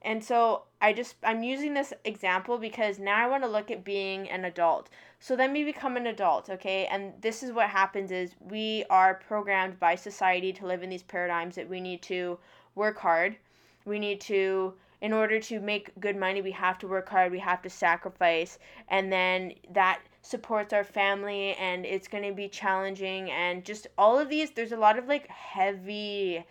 And 0.02 0.22
so 0.22 0.64
I 0.82 0.92
just, 0.92 1.16
I'm 1.24 1.42
using 1.42 1.72
this 1.72 1.94
example 2.04 2.58
because 2.58 2.98
now 2.98 3.24
I 3.24 3.28
want 3.28 3.42
to 3.42 3.48
look 3.48 3.70
at 3.70 3.82
being 3.82 4.28
an 4.28 4.44
adult. 4.44 4.90
So 5.20 5.36
then 5.36 5.54
we 5.54 5.64
become 5.64 5.96
an 5.96 6.06
adult, 6.06 6.50
okay? 6.50 6.84
And 6.84 7.14
this 7.22 7.42
is 7.42 7.50
what 7.50 7.70
happens 7.70 8.12
is 8.12 8.32
we 8.40 8.84
are 8.90 9.14
programmed 9.26 9.80
by 9.80 9.94
society 9.94 10.52
to 10.52 10.66
live 10.66 10.82
in 10.82 10.90
these 10.90 11.02
paradigms 11.02 11.54
that 11.54 11.68
we 11.68 11.80
need 11.80 12.02
to 12.02 12.38
work 12.74 12.98
hard. 12.98 13.36
We 13.86 13.98
need 13.98 14.20
to 14.22 14.74
in 15.00 15.12
order 15.12 15.38
to 15.40 15.60
make 15.60 15.98
good 16.00 16.16
money, 16.16 16.42
we 16.42 16.52
have 16.52 16.78
to 16.78 16.88
work 16.88 17.08
hard, 17.08 17.32
we 17.32 17.38
have 17.38 17.62
to 17.62 17.70
sacrifice, 17.70 18.58
and 18.88 19.12
then 19.12 19.52
that 19.72 20.00
supports 20.22 20.72
our 20.72 20.84
family 20.84 21.54
and 21.54 21.86
it's 21.86 22.08
going 22.08 22.24
to 22.24 22.34
be 22.34 22.48
challenging 22.48 23.30
and 23.30 23.64
just 23.64 23.86
all 23.96 24.18
of 24.18 24.28
these 24.28 24.50
there's 24.50 24.72
a 24.72 24.76
lot 24.76 24.98
of 24.98 25.06
like 25.06 25.28
heaviness 25.28 26.44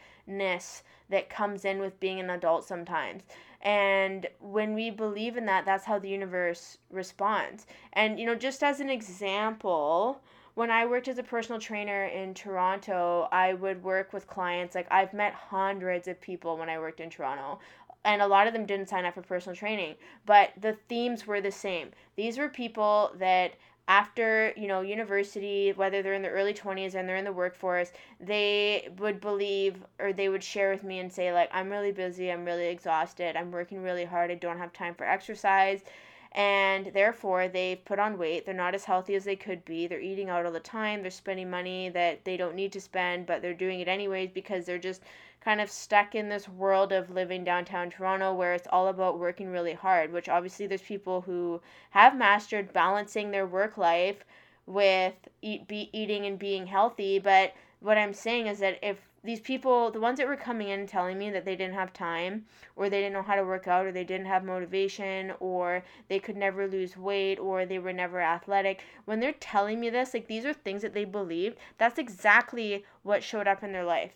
that 1.09 1.29
comes 1.29 1.65
in 1.65 1.79
with 1.79 1.99
being 1.99 2.19
an 2.19 2.29
adult 2.29 2.65
sometimes. 2.65 3.23
And 3.61 4.27
when 4.39 4.75
we 4.75 4.91
believe 4.91 5.37
in 5.37 5.45
that, 5.47 5.65
that's 5.65 5.85
how 5.85 5.99
the 5.99 6.09
universe 6.09 6.77
responds. 6.91 7.65
And 7.93 8.19
you 8.19 8.25
know, 8.25 8.35
just 8.35 8.63
as 8.63 8.79
an 8.79 8.89
example, 8.89 10.21
when 10.55 10.71
I 10.71 10.85
worked 10.85 11.07
as 11.07 11.17
a 11.17 11.23
personal 11.23 11.59
trainer 11.59 12.05
in 12.05 12.33
Toronto, 12.33 13.27
I 13.31 13.53
would 13.53 13.83
work 13.83 14.13
with 14.13 14.25
clients. 14.27 14.73
Like, 14.73 14.87
I've 14.89 15.13
met 15.13 15.33
hundreds 15.33 16.07
of 16.07 16.21
people 16.21 16.57
when 16.57 16.69
I 16.69 16.79
worked 16.79 17.01
in 17.01 17.09
Toronto 17.09 17.59
and 18.05 18.21
a 18.21 18.27
lot 18.27 18.47
of 18.47 18.53
them 18.53 18.65
didn't 18.65 18.88
sign 18.88 19.03
up 19.05 19.13
for 19.13 19.21
personal 19.21 19.55
training 19.55 19.95
but 20.25 20.51
the 20.59 20.77
themes 20.89 21.27
were 21.27 21.41
the 21.41 21.51
same. 21.51 21.91
These 22.15 22.38
were 22.38 22.50
people 22.50 23.12
that 23.17 23.53
after 23.88 24.51
you 24.57 24.67
know 24.67 24.81
university 24.81 25.71
whether 25.74 26.01
they're 26.01 26.15
in 26.15 26.24
the 26.24 26.29
early 26.29 26.53
20s 26.53 26.95
and 26.95 27.07
they're 27.07 27.17
in 27.17 27.24
the 27.25 27.31
workforce 27.31 27.91
they 28.19 28.89
would 28.97 29.21
believe 29.21 29.75
or 30.00 30.12
they 30.12 30.27
would 30.27 30.43
share 30.43 30.71
with 30.71 30.83
me 30.83 30.97
and 31.00 31.12
say 31.13 31.31
like 31.31 31.50
i'm 31.53 31.69
really 31.69 31.91
busy 31.91 32.31
i'm 32.31 32.43
really 32.45 32.65
exhausted 32.67 33.35
i'm 33.35 33.51
working 33.51 33.83
really 33.83 34.05
hard 34.05 34.31
i 34.31 34.35
don't 34.35 34.57
have 34.57 34.74
time 34.74 34.95
for 34.95 35.05
exercise. 35.05 35.83
And 36.31 36.88
therefore 36.88 37.47
they've 37.47 37.83
put 37.85 37.97
on 38.00 38.17
weight 38.17 38.45
they're 38.45 38.53
not 38.53 38.75
as 38.75 38.83
healthy 38.83 39.15
as 39.15 39.24
they 39.24 39.38
could 39.38 39.63
be 39.63 39.88
they're 39.88 40.01
eating 40.01 40.29
out 40.29 40.45
all 40.45 40.51
the 40.51 40.59
time 40.59 41.01
they're 41.01 41.12
spending 41.12 41.50
money 41.50 41.88
that 41.89 42.25
they 42.25 42.35
don't 42.35 42.55
need 42.55 42.74
to 42.74 42.81
spend 42.81 43.25
but 43.25 43.41
they're 43.41 43.53
doing 43.53 43.79
it 43.79 43.88
anyways 43.88 44.31
because 44.33 44.65
they're 44.65 44.77
just 44.77 45.01
kind 45.45 45.61
of 45.61 45.69
stuck 45.69 46.15
in 46.15 46.27
this 46.27 46.49
world 46.49 46.91
of 46.91 47.11
living 47.11 47.43
downtown 47.43 47.87
Toronto 47.87 48.33
where 48.33 48.55
it's 48.55 48.67
all 48.71 48.87
about 48.87 49.19
working 49.19 49.51
really 49.51 49.75
hard, 49.75 50.11
which 50.11 50.27
obviously 50.27 50.65
there's 50.65 50.81
people 50.81 51.21
who 51.21 51.61
have 51.91 52.17
mastered 52.17 52.73
balancing 52.73 53.29
their 53.29 53.45
work 53.45 53.77
life 53.77 54.25
with 54.65 55.13
eat, 55.43 55.67
be, 55.67 55.91
eating 55.93 56.25
and 56.25 56.39
being 56.39 56.65
healthy. 56.65 57.19
But 57.19 57.53
what 57.79 57.95
I'm 57.95 58.11
saying 58.11 58.47
is 58.47 58.57
that 58.57 58.79
if 58.81 58.97
these 59.23 59.39
people, 59.39 59.91
the 59.91 59.99
ones 59.99 60.17
that 60.17 60.27
were 60.27 60.35
coming 60.35 60.69
in 60.69 60.87
telling 60.87 61.19
me 61.19 61.29
that 61.29 61.45
they 61.45 61.55
didn't 61.55 61.75
have 61.75 61.93
time, 61.93 62.45
or 62.75 62.89
they 62.89 63.01
didn't 63.01 63.13
know 63.13 63.21
how 63.21 63.35
to 63.35 63.45
work 63.45 63.67
out, 63.67 63.85
or 63.85 63.91
they 63.91 64.03
didn't 64.03 64.25
have 64.25 64.43
motivation, 64.43 65.31
or 65.39 65.83
they 66.07 66.17
could 66.17 66.37
never 66.37 66.67
lose 66.67 66.97
weight, 66.97 67.37
or 67.37 67.67
they 67.67 67.77
were 67.77 67.93
never 67.93 68.19
athletic, 68.19 68.83
when 69.05 69.19
they're 69.19 69.33
telling 69.33 69.79
me 69.79 69.91
this, 69.91 70.15
like 70.15 70.25
these 70.27 70.45
are 70.45 70.53
things 70.53 70.81
that 70.81 70.95
they 70.95 71.05
believed, 71.05 71.57
that's 71.77 71.99
exactly 71.99 72.83
what 73.03 73.23
showed 73.23 73.47
up 73.47 73.63
in 73.63 73.71
their 73.71 73.85
life 73.85 74.13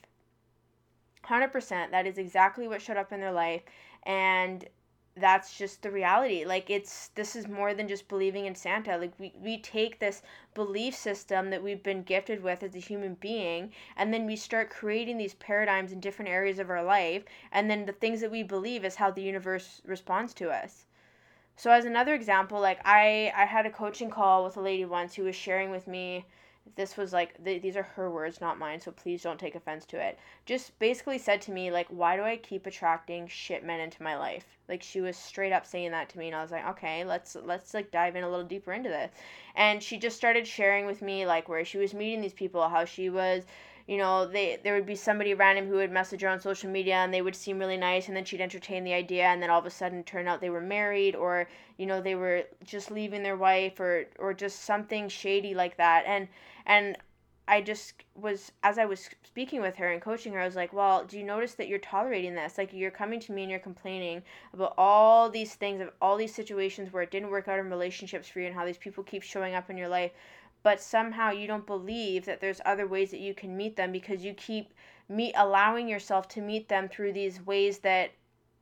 100% 1.25 1.91
that 1.91 2.07
is 2.07 2.17
exactly 2.17 2.67
what 2.67 2.81
showed 2.81 2.97
up 2.97 3.11
in 3.11 3.19
their 3.19 3.31
life 3.31 3.61
and 4.03 4.67
that's 5.19 5.57
just 5.57 5.81
the 5.81 5.91
reality. 5.91 6.45
Like 6.45 6.69
it's 6.69 7.09
this 7.09 7.35
is 7.35 7.47
more 7.47 7.73
than 7.73 7.87
just 7.87 8.07
believing 8.07 8.45
in 8.45 8.55
santa. 8.55 8.97
Like 8.97 9.13
we, 9.19 9.33
we 9.41 9.57
take 9.57 9.99
this 9.99 10.21
belief 10.53 10.95
system 10.95 11.49
that 11.49 11.63
we've 11.63 11.83
been 11.83 12.03
gifted 12.03 12.41
with 12.41 12.63
as 12.63 12.75
a 12.75 12.79
human 12.79 13.15
being 13.15 13.71
and 13.97 14.13
then 14.13 14.25
we 14.25 14.35
start 14.35 14.69
creating 14.69 15.17
these 15.17 15.33
paradigms 15.35 15.91
in 15.91 15.99
different 15.99 16.31
areas 16.31 16.59
of 16.59 16.69
our 16.69 16.83
life 16.83 17.23
and 17.51 17.69
then 17.69 17.85
the 17.85 17.91
things 17.93 18.21
that 18.21 18.31
we 18.31 18.43
believe 18.43 18.85
is 18.85 18.95
how 18.95 19.11
the 19.11 19.21
universe 19.21 19.81
responds 19.85 20.33
to 20.35 20.49
us. 20.49 20.85
So 21.55 21.71
as 21.71 21.85
another 21.85 22.13
example 22.13 22.59
like 22.61 22.79
i 22.85 23.31
i 23.35 23.45
had 23.45 23.65
a 23.65 23.71
coaching 23.71 24.09
call 24.09 24.45
with 24.45 24.57
a 24.57 24.61
lady 24.61 24.85
once 24.85 25.15
who 25.15 25.23
was 25.23 25.35
sharing 25.35 25.71
with 25.71 25.87
me 25.87 26.25
this 26.75 26.97
was 26.97 27.13
like 27.13 27.43
th- 27.43 27.61
these 27.61 27.75
are 27.75 27.83
her 27.83 28.09
words 28.09 28.41
not 28.41 28.57
mine 28.57 28.79
so 28.79 28.91
please 28.91 29.21
don't 29.21 29.39
take 29.39 29.55
offense 29.55 29.85
to 29.85 29.99
it. 29.99 30.17
Just 30.45 30.77
basically 30.79 31.17
said 31.17 31.41
to 31.43 31.51
me 31.51 31.71
like 31.71 31.87
why 31.89 32.15
do 32.15 32.23
i 32.23 32.37
keep 32.37 32.65
attracting 32.65 33.27
shit 33.27 33.63
men 33.63 33.79
into 33.79 34.03
my 34.03 34.17
life? 34.17 34.45
Like 34.67 34.83
she 34.83 35.01
was 35.01 35.17
straight 35.17 35.51
up 35.51 35.65
saying 35.65 35.91
that 35.91 36.09
to 36.09 36.19
me 36.19 36.27
and 36.27 36.35
i 36.35 36.41
was 36.41 36.51
like 36.51 36.67
okay 36.67 37.03
let's 37.03 37.35
let's 37.35 37.73
like 37.73 37.91
dive 37.91 38.15
in 38.15 38.23
a 38.23 38.29
little 38.29 38.45
deeper 38.45 38.73
into 38.73 38.89
this. 38.89 39.11
And 39.55 39.81
she 39.81 39.97
just 39.97 40.17
started 40.17 40.47
sharing 40.47 40.85
with 40.85 41.01
me 41.01 41.25
like 41.25 41.49
where 41.49 41.65
she 41.65 41.77
was 41.77 41.93
meeting 41.93 42.21
these 42.21 42.33
people 42.33 42.67
how 42.69 42.85
she 42.85 43.09
was 43.09 43.45
you 43.89 43.97
know, 43.97 44.27
they 44.27 44.59
there 44.63 44.75
would 44.75 44.85
be 44.85 44.95
somebody 44.95 45.33
random 45.33 45.65
who 45.65 45.77
would 45.77 45.91
message 45.91 46.21
her 46.21 46.27
on 46.27 46.39
social 46.39 46.69
media 46.69 46.93
and 46.97 47.11
they 47.11 47.23
would 47.23 47.35
seem 47.35 47.57
really 47.57 47.75
nice 47.75 48.07
and 48.07 48.15
then 48.15 48.23
she'd 48.23 48.39
entertain 48.39 48.83
the 48.83 48.93
idea 48.93 49.23
and 49.23 49.41
then 49.41 49.49
all 49.49 49.57
of 49.57 49.65
a 49.65 49.71
sudden 49.71 50.03
turn 50.03 50.27
out 50.27 50.41
they 50.41 50.51
were 50.51 50.61
married 50.61 51.15
or, 51.15 51.49
you 51.77 51.87
know, 51.87 51.99
they 51.99 52.13
were 52.13 52.43
just 52.63 52.91
leaving 52.91 53.23
their 53.23 53.35
wife 53.35 53.79
or 53.79 54.05
or 54.19 54.31
just 54.31 54.59
something 54.63 55.09
shady 55.09 55.55
like 55.55 55.75
that. 55.77 56.03
And 56.05 56.27
and 56.69 56.95
I 57.49 57.61
just 57.61 58.03
was 58.13 58.51
as 58.61 58.77
I 58.77 58.85
was 58.85 59.09
speaking 59.23 59.59
with 59.59 59.75
her 59.77 59.91
and 59.91 60.01
coaching 60.01 60.33
her, 60.33 60.39
I 60.39 60.45
was 60.45 60.55
like, 60.55 60.71
"Well, 60.71 61.03
do 61.03 61.17
you 61.17 61.23
notice 61.25 61.55
that 61.55 61.67
you're 61.67 61.79
tolerating 61.79 62.35
this? 62.35 62.59
Like 62.59 62.71
you're 62.71 62.91
coming 62.91 63.19
to 63.21 63.31
me 63.33 63.41
and 63.41 63.51
you're 63.51 63.59
complaining 63.59 64.21
about 64.53 64.75
all 64.77 65.29
these 65.31 65.55
things 65.55 65.81
of 65.81 65.89
all 65.99 66.15
these 66.15 66.33
situations 66.33 66.93
where 66.93 67.01
it 67.03 67.11
didn't 67.11 67.31
work 67.31 67.47
out 67.47 67.59
in 67.59 67.69
relationships 67.69 68.29
for 68.29 68.39
you 68.39 68.45
and 68.45 68.55
how 68.55 68.65
these 68.65 68.77
people 68.77 69.03
keep 69.03 69.23
showing 69.23 69.55
up 69.55 69.69
in 69.69 69.77
your 69.77 69.89
life 69.89 70.11
but 70.61 70.81
somehow 70.81 71.31
you 71.31 71.47
don't 71.47 71.65
believe 71.65 72.25
that 72.25 72.41
there's 72.41 72.61
other 72.65 72.87
ways 72.87 73.11
that 73.11 73.19
you 73.19 73.33
can 73.33 73.55
meet 73.55 73.75
them 73.75 73.91
because 73.91 74.23
you 74.23 74.33
keep 74.33 74.73
meet 75.07 75.33
allowing 75.37 75.87
yourself 75.87 76.27
to 76.27 76.41
meet 76.41 76.67
them 76.67 76.87
through 76.87 77.13
these 77.13 77.41
ways 77.45 77.79
that 77.79 78.11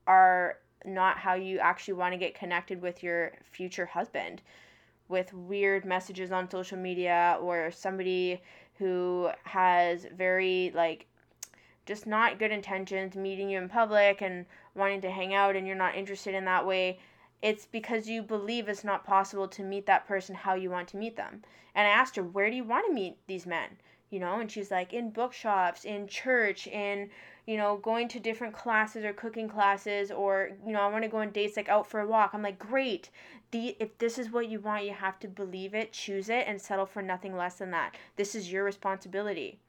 are 0.06 0.60
not 0.86 1.18
how 1.18 1.34
you 1.34 1.60
actually 1.60 1.96
want 1.96 2.14
to 2.14 2.18
get 2.18 2.36
connected 2.36 2.82
with 2.82 3.04
your 3.04 3.34
future 3.44 3.86
husband 3.86 4.42
with 5.10 5.34
weird 5.34 5.86
messages 5.86 6.32
on 6.32 6.50
social 6.50 6.78
media 6.78 7.38
or 7.42 7.72
somebody 7.72 8.42
who 8.78 9.30
has 9.44 10.06
very 10.16 10.72
like 10.76 11.08
just 11.86 12.06
not 12.06 12.40
good 12.40 12.52
intentions 12.52 13.16
meeting 13.16 13.50
you 13.50 13.58
in 13.58 13.70
public 13.70 14.22
and 14.22 14.46
wanting 14.76 15.02
to 15.02 15.10
hang 15.10 15.34
out 15.34 15.56
and 15.56 15.66
you're 15.66 15.76
not 15.76 15.96
interested 15.96 16.36
in 16.36 16.46
that 16.46 16.66
way 16.66 17.00
it's 17.42 17.68
because 17.68 18.10
you 18.10 18.24
believe 18.24 18.68
it's 18.68 18.84
not 18.84 19.06
possible 19.06 19.48
to 19.48 19.64
meet 19.64 19.86
that 19.86 20.08
person 20.08 20.34
how 20.34 20.56
you 20.56 20.70
want 20.70 20.88
to 20.90 20.98
meet 20.98 21.16
them. 21.16 21.44
And 21.76 21.88
I 21.88 21.92
asked 21.92 22.16
her, 22.16 22.24
Where 22.24 22.50
do 22.50 22.56
you 22.56 22.64
want 22.64 22.88
to 22.88 22.94
meet 22.94 23.18
these 23.28 23.46
men? 23.46 23.78
You 24.10 24.20
know, 24.20 24.40
and 24.40 24.52
she's 24.52 24.72
like, 24.72 24.94
In 24.94 25.12
bookshops, 25.12 25.86
in 25.86 26.08
church, 26.08 26.66
in, 26.66 27.12
you 27.48 27.56
know, 27.56 27.78
going 27.78 28.10
to 28.10 28.20
different 28.20 28.54
classes 28.54 29.06
or 29.06 29.14
cooking 29.14 29.48
classes, 29.48 30.12
or, 30.12 30.52
you 30.66 30.74
know, 30.74 30.82
I 30.82 30.90
want 30.90 31.04
to 31.06 31.10
go 31.10 31.20
on 31.20 31.32
dates 31.32 31.56
like 31.56 31.70
out 31.70 31.88
for 31.88 32.02
a 32.02 32.08
walk. 32.08 32.32
I'm 32.34 32.44
like, 32.44 32.60
Great. 32.60 33.10
The, 33.52 33.78
if 33.80 33.98
this 33.98 34.20
is 34.20 34.30
what 34.30 34.50
you 34.50 34.60
want, 34.60 34.84
you 34.84 34.92
have 34.92 35.18
to 35.20 35.30
believe 35.30 35.74
it, 35.74 35.94
choose 35.94 36.28
it, 36.28 36.46
and 36.46 36.62
settle 36.62 36.86
for 36.86 37.02
nothing 37.02 37.38
less 37.38 37.56
than 37.56 37.72
that. 37.72 37.96
This 38.18 38.36
is 38.36 38.52
your 38.52 38.66
responsibility. 38.66 39.60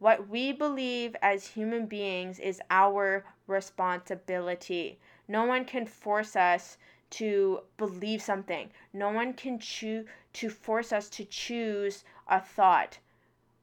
What 0.00 0.28
we 0.28 0.52
believe 0.52 1.14
as 1.22 1.46
human 1.46 1.86
beings 1.86 2.40
is 2.40 2.60
our 2.68 3.24
responsibility. 3.46 4.98
No 5.28 5.44
one 5.44 5.64
can 5.64 5.86
force 5.86 6.34
us 6.34 6.78
to 7.10 7.60
believe 7.76 8.20
something. 8.20 8.70
No 8.92 9.10
one 9.10 9.34
can 9.34 9.60
choose 9.60 10.06
to 10.34 10.50
force 10.50 10.92
us 10.92 11.08
to 11.10 11.24
choose 11.24 12.04
a 12.26 12.40
thought 12.40 12.98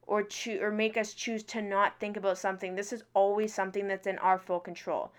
or 0.06 0.22
choose 0.22 0.62
or 0.62 0.70
make 0.70 0.96
us 0.96 1.12
choose 1.12 1.42
to 1.42 1.60
not 1.60 1.98
think 1.98 2.16
about 2.16 2.38
something. 2.38 2.74
This 2.74 2.92
is 2.92 3.04
always 3.14 3.52
something 3.52 3.88
that's 3.88 4.06
in 4.06 4.18
our 4.18 4.38
full 4.38 4.60
control. 4.60 5.10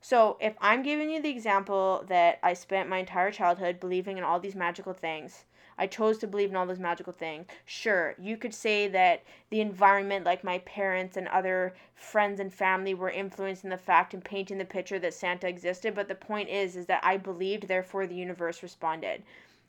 So, 0.00 0.36
if 0.40 0.54
I'm 0.60 0.82
giving 0.82 1.10
you 1.10 1.20
the 1.20 1.30
example 1.30 2.04
that 2.08 2.38
I 2.42 2.54
spent 2.54 2.88
my 2.88 2.98
entire 2.98 3.32
childhood 3.32 3.80
believing 3.80 4.18
in 4.18 4.24
all 4.24 4.38
these 4.38 4.54
magical 4.54 4.92
things, 4.92 5.44
I 5.78 5.86
chose 5.86 6.16
to 6.18 6.26
believe 6.26 6.50
in 6.50 6.56
all 6.56 6.64
those 6.64 6.78
magical 6.78 7.12
things. 7.12 7.46
Sure, 7.64 8.14
you 8.18 8.36
could 8.36 8.54
say 8.54 8.88
that 8.88 9.22
the 9.50 9.60
environment, 9.60 10.24
like 10.24 10.42
my 10.44 10.58
parents 10.60 11.16
and 11.16 11.28
other 11.28 11.74
friends 11.94 12.40
and 12.40 12.52
family, 12.52 12.94
were 12.94 13.10
influencing 13.10 13.70
the 13.70 13.76
fact 13.76 14.14
and 14.14 14.24
painting 14.24 14.58
the 14.58 14.64
picture 14.64 14.98
that 14.98 15.12
Santa 15.12 15.48
existed. 15.48 15.94
But 15.94 16.08
the 16.08 16.14
point 16.14 16.48
is, 16.48 16.76
is 16.76 16.86
that 16.86 17.04
I 17.04 17.16
believed, 17.16 17.68
therefore 17.68 18.06
the 18.06 18.14
universe 18.14 18.62
responded. 18.62 19.22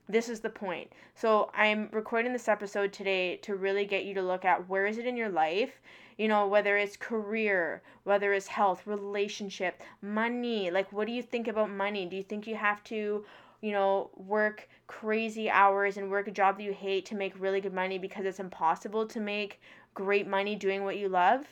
This 0.10 0.30
is 0.30 0.40
the 0.40 0.50
point. 0.50 0.92
So 1.16 1.52
I'm 1.54 1.90
recording 1.92 2.34
this 2.34 2.48
episode 2.48 2.94
today 2.94 3.38
to 3.38 3.56
really 3.56 3.86
get 3.86 4.06
you 4.06 4.14
to 4.14 4.22
look 4.22 4.46
at 4.46 4.70
where 4.70 4.86
is 4.86 4.98
it 4.98 5.06
in 5.06 5.18
your 5.18 5.30
life 5.30 5.82
you 6.18 6.28
know, 6.28 6.48
whether 6.48 6.78
it's 6.78 6.98
career, 6.98 7.84
whether 8.04 8.34
it's 8.34 8.48
health, 8.48 8.88
relationship, 8.88 9.84
money. 10.02 10.72
Like, 10.72 10.92
what 10.92 11.06
do 11.06 11.14
you 11.14 11.22
think 11.22 11.48
about 11.48 11.70
money? 11.70 12.08
Do 12.08 12.16
you 12.16 12.24
think 12.24 12.48
you 12.48 12.56
have 12.56 12.84
to 12.86 13.24
you 13.62 13.72
know, 13.72 14.10
work 14.16 14.70
crazy 14.86 15.50
hours 15.50 15.98
and 15.98 16.12
work 16.12 16.28
a 16.28 16.32
job 16.32 16.58
that 16.58 16.64
you 16.64 16.74
hate 16.74 17.06
to 17.08 17.16
make 17.16 17.40
really 17.40 17.60
good 17.60 17.74
money 17.74 17.98
because 17.98 18.26
it's 18.26 18.40
impossible 18.40 19.06
to 19.08 19.20
make 19.20 19.60
great 19.94 20.28
money 20.28 20.56
doing 20.56 20.84
what 20.84 20.98
you 20.98 21.10
love, 21.10 21.46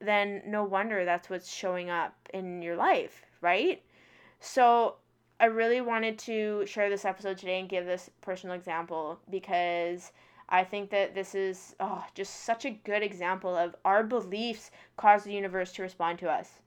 then 0.00 0.42
no 0.46 0.62
wonder 0.62 1.04
that's 1.04 1.28
what's 1.28 1.52
showing 1.52 1.90
up 1.90 2.14
in 2.32 2.62
your 2.62 2.76
life, 2.76 3.24
right? 3.40 3.82
So 4.38 4.96
I 5.40 5.46
really 5.46 5.80
wanted 5.80 6.18
to 6.20 6.64
share 6.64 6.88
this 6.88 7.04
episode 7.04 7.38
today 7.38 7.58
and 7.58 7.68
give 7.68 7.86
this 7.86 8.08
personal 8.20 8.54
example 8.54 9.18
because 9.28 10.12
I 10.48 10.62
think 10.62 10.90
that 10.90 11.14
this 11.14 11.34
is 11.34 11.74
oh, 11.80 12.04
just 12.14 12.44
such 12.44 12.64
a 12.64 12.70
good 12.70 13.02
example 13.02 13.56
of 13.56 13.74
our 13.84 14.04
beliefs 14.04 14.70
cause 14.96 15.24
the 15.24 15.32
universe 15.32 15.72
to 15.72 15.82
respond 15.82 16.20
to 16.20 16.30
us. 16.30 16.60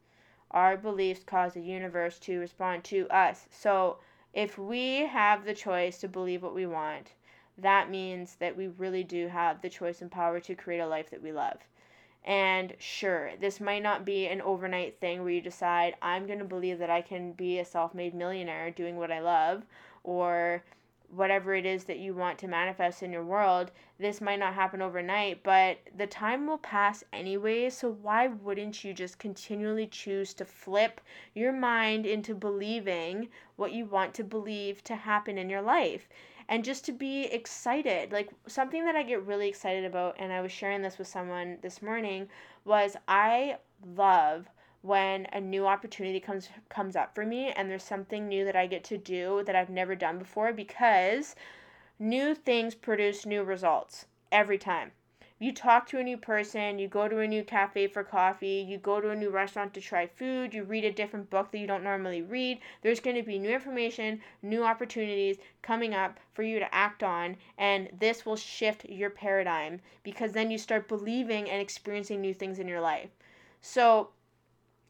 Our 0.52 0.76
beliefs 0.76 1.24
cause 1.24 1.54
the 1.54 1.62
universe 1.62 2.20
to 2.20 2.40
respond 2.40 2.84
to 2.86 3.08
us. 3.10 3.48
So 3.52 4.00
if 4.34 4.58
we 4.58 5.06
have 5.06 5.46
the 5.46 5.54
choice 5.54 6.00
to 6.00 6.10
believe 6.10 6.44
what 6.44 6.54
we 6.54 6.66
want, 6.66 7.14
that 7.58 7.90
means 7.90 8.36
that 8.36 8.58
we 8.58 8.68
really 8.68 9.04
do 9.04 9.30
have 9.30 9.62
the 9.62 9.70
choice 9.70 10.02
and 10.02 10.12
power 10.12 10.42
to 10.42 10.56
create 10.56 10.80
a 10.80 10.88
life 10.88 11.10
that 11.12 11.24
we 11.24 11.32
love. 11.32 11.60
And 12.26 12.74
sure, 12.80 13.32
this 13.40 13.60
might 13.60 13.84
not 13.84 14.06
be 14.06 14.28
an 14.28 14.42
overnight 14.42 15.00
thing 15.00 15.22
where 15.22 15.32
you 15.32 15.42
decide, 15.42 15.96
I'm 16.02 16.28
going 16.28 16.40
to 16.40 16.46
believe 16.46 16.80
that 16.80 16.90
I 16.90 17.02
can 17.02 17.32
be 17.32 17.60
a 17.60 17.66
self 17.66 17.94
made 17.94 18.14
millionaire 18.14 18.72
doing 18.72 18.98
what 18.98 19.12
I 19.12 19.20
love, 19.20 19.66
or 20.04 20.64
whatever 21.10 21.56
it 21.56 21.66
is 21.66 21.86
that 21.86 22.00
you 22.00 22.14
want 22.14 22.38
to 22.38 22.48
manifest 22.48 23.02
in 23.02 23.14
your 23.14 23.24
world. 23.24 23.72
This 23.98 24.20
might 24.20 24.40
not 24.40 24.54
happen 24.54 24.82
overnight, 24.82 25.42
but 25.42 25.78
the 25.96 26.08
time 26.08 26.48
will 26.48 26.58
pass 26.58 27.04
anyway. 27.14 27.70
So, 27.70 27.90
why 27.90 28.28
wouldn't 28.28 28.84
you 28.84 28.94
just 28.94 29.18
continually 29.18 29.88
choose 29.88 30.34
to 30.36 30.46
flip 30.46 31.00
your 31.34 31.54
mind 31.54 32.06
into 32.06 32.36
believing 32.36 33.30
what 33.56 33.72
you 33.72 33.86
want 33.86 34.14
to 34.16 34.24
believe 34.24 34.84
to 34.84 34.96
happen 34.96 35.38
in 35.38 35.50
your 35.50 35.62
life? 35.62 36.10
And 36.50 36.64
just 36.64 36.86
to 36.86 36.92
be 36.92 37.24
excited. 37.26 38.12
Like 38.12 38.30
something 38.48 38.86
that 38.86 38.96
I 38.96 39.04
get 39.04 39.26
really 39.26 39.50
excited 39.50 39.86
about, 39.86 40.16
and 40.20 40.32
I 40.32 40.42
was 40.42 40.52
sharing 40.52 40.82
this 40.82 40.98
with 40.98 41.08
someone 41.08 41.58
this 41.62 41.82
morning, 41.82 42.30
was 42.66 42.96
I 43.08 43.58
love 43.96 44.48
when 44.82 45.26
a 45.34 45.42
new 45.42 45.66
opportunity 45.68 46.20
comes 46.20 46.50
comes 46.70 46.96
up 46.96 47.14
for 47.14 47.26
me 47.26 47.52
and 47.52 47.70
there's 47.70 47.84
something 47.84 48.28
new 48.28 48.46
that 48.46 48.56
I 48.56 48.68
get 48.68 48.84
to 48.86 48.98
do 48.98 49.44
that 49.46 49.56
I've 49.56 49.70
never 49.70 49.96
done 49.96 50.18
before 50.18 50.54
because 50.54 51.36
new 52.00 52.36
things 52.36 52.76
produce 52.76 53.26
new 53.26 53.44
results 53.44 54.06
every 54.32 54.58
time 54.58 54.92
you 55.40 55.54
talk 55.54 55.88
to 55.88 56.00
a 56.00 56.04
new 56.04 56.18
person, 56.18 56.80
you 56.80 56.88
go 56.88 57.08
to 57.08 57.20
a 57.20 57.28
new 57.28 57.44
cafe 57.44 57.88
for 57.88 58.04
coffee, 58.04 58.66
you 58.68 58.78
go 58.78 59.00
to 59.00 59.12
a 59.12 59.16
new 59.16 59.30
restaurant 59.30 59.74
to 59.76 59.82
try 59.82 60.08
food, 60.08 60.54
you 60.54 60.64
read 60.64 60.84
a 60.84 60.92
different 60.92 61.30
book 61.30 61.52
that 61.52 61.60
you 61.60 61.68
don't 61.68 61.84
normally 61.84 62.24
read. 62.24 62.60
There's 62.82 63.00
going 63.00 63.16
to 63.18 63.24
be 63.24 63.38
new 63.38 63.52
information, 63.52 64.22
new 64.42 64.64
opportunities 64.64 65.38
coming 65.62 65.94
up 65.94 66.20
for 66.34 66.42
you 66.42 66.58
to 66.58 66.74
act 66.74 67.04
on, 67.04 67.38
and 67.58 67.90
this 68.00 68.26
will 68.26 68.36
shift 68.36 68.86
your 68.86 69.12
paradigm 69.12 69.80
because 70.04 70.32
then 70.32 70.50
you 70.50 70.58
start 70.58 70.88
believing 70.88 71.50
and 71.50 71.62
experiencing 71.62 72.20
new 72.20 72.34
things 72.34 72.58
in 72.58 72.68
your 72.68 72.82
life. 72.82 73.12
So, 73.62 74.10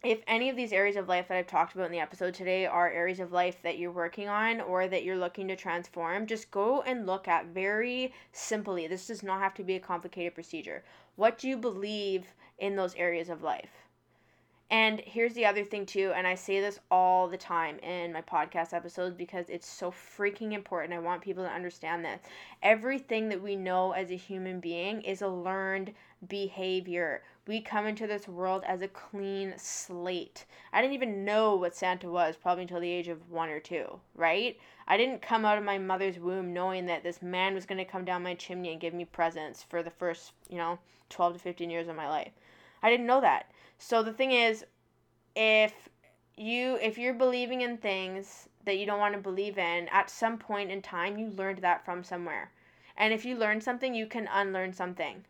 if 0.04 0.22
any 0.27 0.50
of 0.50 0.56
these 0.56 0.72
areas 0.72 0.96
of 0.96 1.08
life 1.08 1.27
that 1.27 1.38
I've 1.38 1.48
talked 1.48 1.74
about 1.74 1.88
in 1.88 1.92
the 1.92 2.00
episode 2.00 2.34
today 2.34 2.66
are 2.66 2.89
areas 2.89 3.20
of 3.20 3.32
life 3.32 3.62
that 3.63 3.80
you're 3.80 3.92
working 3.92 4.30
on 4.30 4.62
or 4.62 4.88
that 4.88 5.04
you're 5.04 5.18
looking 5.18 5.48
to 5.48 5.56
transform, 5.56 6.27
just 6.27 6.51
go 6.51 6.82
and 6.84 7.08
look 7.08 7.27
at 7.27 7.48
very 7.48 8.13
simply. 8.32 8.88
This 8.88 9.08
does 9.08 9.24
not 9.24 9.42
have 9.42 9.56
to 9.56 9.63
be 9.63 9.75
a 9.75 9.80
complicated 9.80 10.36
procedure. 10.36 10.84
What 11.16 11.38
do 11.39 11.50
you 11.50 11.58
believe 11.58 12.25
in 12.60 12.75
those 12.75 12.96
areas 12.96 13.30
of 13.30 13.42
life? 13.42 13.72
And 14.70 15.00
here's 15.00 15.34
the 15.34 15.46
other 15.46 15.63
thing, 15.63 15.86
too, 15.86 16.12
and 16.13 16.27
I 16.27 16.36
say 16.36 16.60
this 16.60 16.82
all 16.92 17.30
the 17.30 17.38
time 17.38 17.80
in 17.80 18.12
my 18.12 18.22
podcast 18.22 18.74
episodes 18.74 19.16
because 19.16 19.50
it's 19.50 19.68
so 19.68 19.92
freaking 19.92 20.51
important. 20.51 20.94
I 20.94 21.00
want 21.00 21.22
people 21.22 21.44
to 21.46 21.50
understand 21.50 22.04
this. 22.04 22.20
Everything 22.62 23.30
that 23.30 23.42
we 23.42 23.56
know 23.56 23.94
as 23.94 24.12
a 24.12 24.18
human 24.18 24.60
being 24.60 25.01
is 25.04 25.22
a 25.22 25.27
learned 25.30 25.94
behavior. 26.28 27.24
We 27.48 27.62
come 27.62 27.86
into 27.86 28.08
this 28.08 28.28
world 28.28 28.64
as 28.66 28.82
a 28.82 28.88
clean 28.88 29.54
slate. 29.58 30.46
I 30.74 30.82
didn't 30.82 30.96
even 30.96 31.24
know 31.24 31.56
what 31.56 31.76
Santa 31.76 32.10
was 32.10 32.36
probably 32.36 32.64
until 32.64 32.80
the 32.80 32.92
age 32.92 33.08
of 33.08 33.30
one 33.30 33.50
or 33.50 33.60
two, 33.60 34.00
right? 34.16 34.58
I 34.88 34.98
didn't 34.98 35.22
come 35.22 35.46
out 35.46 35.58
of 35.58 35.64
my 35.64 35.78
mother's 35.78 36.20
womb 36.20 36.54
knowing 36.54 36.86
that 36.88 37.04
this 37.04 37.22
man 37.22 37.54
was 37.54 37.66
going 37.66 37.78
to 37.78 37.86
come 37.86 38.06
down 38.06 38.24
my 38.24 38.34
chimney 38.34 38.72
and 38.72 38.82
give 38.82 38.94
me 38.94 39.06
presents 39.06 39.64
for 39.64 39.84
the 39.84 39.92
first, 39.92 40.34
you 40.50 40.58
know, 40.58 40.80
12 41.10 41.34
to 41.34 41.39
15 41.39 41.70
years 41.70 41.88
of 41.88 41.96
my 41.96 42.10
life. 42.10 42.32
I 42.82 42.89
didn't 42.89 43.08
know 43.08 43.22
that. 43.22 43.52
So 43.78 44.04
the 44.04 44.13
thing 44.13 44.32
is, 44.32 44.65
if 45.36 45.89
you 46.36 46.78
if 46.82 46.98
you're 46.98 47.13
believing 47.13 47.62
in 47.62 47.78
things 47.78 48.48
that 48.65 48.78
you 48.78 48.86
don't 48.86 49.00
want 49.00 49.13
to 49.15 49.22
believe 49.22 49.58
in, 49.58 49.88
at 49.89 50.10
some 50.10 50.38
point 50.38 50.72
in 50.72 50.82
time 50.82 51.18
you 51.18 51.30
learned 51.30 51.60
that 51.60 51.86
from 51.86 52.04
somewhere. 52.04 52.52
And 52.98 53.13
if 53.13 53.26
you 53.26 53.36
learn 53.38 53.62
something, 53.62 53.94
you 53.94 54.08
can 54.08 54.28
unlearn 54.32 54.74
something. 54.74 55.24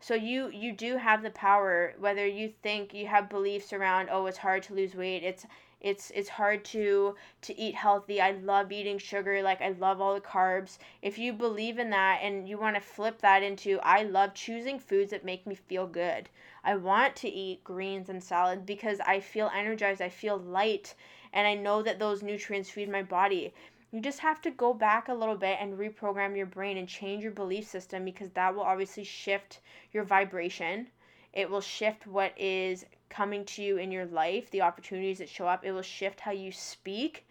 So 0.00 0.14
you 0.14 0.48
you 0.50 0.72
do 0.72 0.96
have 0.96 1.22
the 1.22 1.30
power 1.30 1.94
whether 1.98 2.24
you 2.24 2.52
think 2.62 2.94
you 2.94 3.08
have 3.08 3.28
beliefs 3.28 3.72
around 3.72 4.08
oh 4.10 4.26
it's 4.26 4.38
hard 4.38 4.62
to 4.64 4.74
lose 4.74 4.94
weight, 4.94 5.24
it's 5.24 5.44
it's 5.80 6.10
it's 6.10 6.28
hard 6.28 6.64
to 6.64 7.14
to 7.42 7.56
eat 7.56 7.74
healthy 7.74 8.20
i 8.20 8.32
love 8.32 8.72
eating 8.72 8.98
sugar 8.98 9.42
like 9.42 9.60
i 9.60 9.70
love 9.70 10.00
all 10.00 10.14
the 10.14 10.20
carbs. 10.20 10.78
If 11.02 11.18
you 11.18 11.32
believe 11.32 11.78
in 11.78 11.90
that 11.90 12.20
and 12.22 12.48
you 12.48 12.58
want 12.58 12.76
to 12.76 12.80
flip 12.80 13.20
that 13.22 13.42
into 13.42 13.78
i 13.82 14.02
love 14.02 14.34
choosing 14.34 14.78
foods 14.78 15.10
that 15.10 15.24
make 15.24 15.46
me 15.46 15.54
feel 15.54 15.86
good. 15.86 16.28
I 16.64 16.76
want 16.76 17.16
to 17.16 17.28
eat 17.28 17.64
greens 17.64 18.08
and 18.08 18.22
salad 18.22 18.66
because 18.66 19.00
i 19.00 19.20
feel 19.20 19.50
energized 19.54 20.02
i 20.02 20.08
feel 20.08 20.36
light 20.36 20.94
and 21.32 21.46
i 21.46 21.54
know 21.54 21.82
that 21.82 21.98
those 21.98 22.22
nutrients 22.22 22.70
feed 22.70 22.88
my 22.88 23.02
body 23.02 23.52
you 23.92 24.00
just 24.00 24.20
have 24.20 24.40
to 24.42 24.50
go 24.50 24.74
back 24.74 25.08
a 25.08 25.14
little 25.14 25.36
bit 25.36 25.58
and 25.60 25.78
reprogram 25.78 26.36
your 26.36 26.46
brain 26.46 26.76
and 26.76 26.88
change 26.88 27.22
your 27.22 27.32
belief 27.32 27.66
system 27.66 28.04
because 28.04 28.30
that 28.30 28.54
will 28.54 28.62
obviously 28.62 29.04
shift 29.04 29.60
your 29.92 30.04
vibration 30.04 30.86
it 31.32 31.50
will 31.50 31.60
shift 31.60 32.06
what 32.06 32.32
is 32.36 32.86
coming 33.10 33.44
to 33.44 33.62
you 33.62 33.76
in 33.76 33.92
your 33.92 34.06
life, 34.06 34.50
the 34.50 34.62
opportunities 34.62 35.18
that 35.18 35.28
show 35.28 35.46
up. 35.46 35.64
It 35.64 35.72
will 35.72 35.82
shift 35.82 36.20
how 36.20 36.32
you 36.32 36.52
speak. 36.52 37.26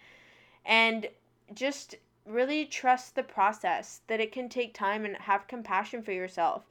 And 0.65 1.07
just 1.53 1.95
really 2.25 2.65
trust 2.65 3.15
the 3.15 3.23
process, 3.23 4.01
that 4.07 4.19
it 4.19 4.31
can 4.31 4.49
take 4.49 4.73
time 4.73 5.05
and 5.05 5.15
have 5.17 5.47
compassion 5.47 6.01
for 6.01 6.11
yourself. 6.11 6.65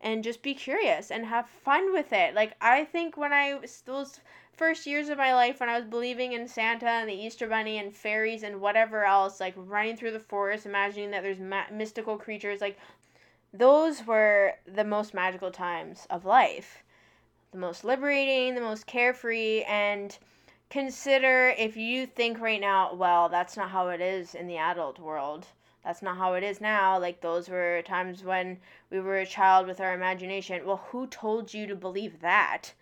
And 0.00 0.22
just 0.22 0.42
be 0.42 0.54
curious 0.54 1.10
and 1.10 1.24
have 1.26 1.48
fun 1.48 1.92
with 1.92 2.12
it. 2.12 2.34
Like, 2.34 2.54
I 2.60 2.84
think 2.84 3.16
when 3.16 3.32
I 3.32 3.54
was 3.54 3.80
those 3.80 4.20
first 4.56 4.86
years 4.86 5.08
of 5.08 5.18
my 5.18 5.34
life, 5.34 5.60
when 5.60 5.68
I 5.68 5.76
was 5.76 5.86
believing 5.86 6.32
in 6.32 6.48
Santa 6.48 6.88
and 6.88 7.08
the 7.08 7.14
Easter 7.14 7.46
Bunny 7.46 7.78
and 7.78 7.94
fairies 7.94 8.42
and 8.42 8.60
whatever 8.60 9.04
else, 9.04 9.40
like 9.40 9.54
running 9.56 9.96
through 9.96 10.12
the 10.12 10.20
forest, 10.20 10.66
imagining 10.66 11.10
that 11.12 11.22
there's 11.22 11.40
ma- 11.40 11.70
mystical 11.70 12.16
creatures, 12.16 12.60
like, 12.60 12.78
those 13.52 14.06
were 14.06 14.54
the 14.66 14.84
most 14.84 15.14
magical 15.14 15.50
times 15.50 16.06
of 16.10 16.24
life 16.24 16.82
the 17.52 17.58
most 17.58 17.84
liberating, 17.84 18.54
the 18.54 18.60
most 18.60 18.86
carefree, 18.86 19.62
and 19.62 20.18
consider 20.68 21.54
if 21.56 21.74
you 21.74 22.06
think 22.06 22.38
right 22.38 22.60
now, 22.60 22.92
well, 22.92 23.30
that's 23.30 23.56
not 23.56 23.70
how 23.70 23.88
it 23.88 24.00
is 24.00 24.34
in 24.34 24.46
the 24.46 24.58
adult 24.58 24.98
world. 24.98 25.46
That's 25.82 26.02
not 26.02 26.18
how 26.18 26.34
it 26.34 26.42
is 26.42 26.60
now. 26.60 26.98
Like, 26.98 27.20
those 27.20 27.48
were 27.48 27.82
times 27.86 28.22
when 28.22 28.58
we 28.90 29.00
were 29.00 29.18
a 29.18 29.26
child 29.26 29.66
with 29.66 29.80
our 29.80 29.94
imagination. 29.94 30.66
Well, 30.66 30.82
who 30.90 31.06
told 31.06 31.54
you 31.54 31.66
to 31.66 31.76
believe 31.76 32.20
that? 32.20 32.72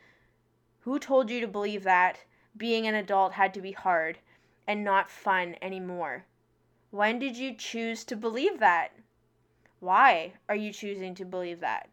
Who 0.85 0.99
told 0.99 1.31
you 1.31 1.41
to 1.41 1.49
believe 1.49 1.83
that 1.83 2.21
being 2.57 2.87
an 2.87 2.95
adult 2.95 3.33
had 3.33 3.53
to 3.55 3.61
be 3.61 3.73
hard 3.73 4.19
and 4.67 4.85
not 4.85 5.11
fun 5.11 5.57
anymore? 5.61 6.25
When 6.91 7.19
did 7.19 7.37
you 7.37 7.55
choose 7.55 8.05
to 8.05 8.17
believe 8.17 8.61
that? 8.61 8.93
Why 9.81 10.35
are 10.49 10.57
you 10.57 10.73
choosing 10.73 11.15
to 11.17 11.25
believe 11.25 11.61
that? 11.61 11.89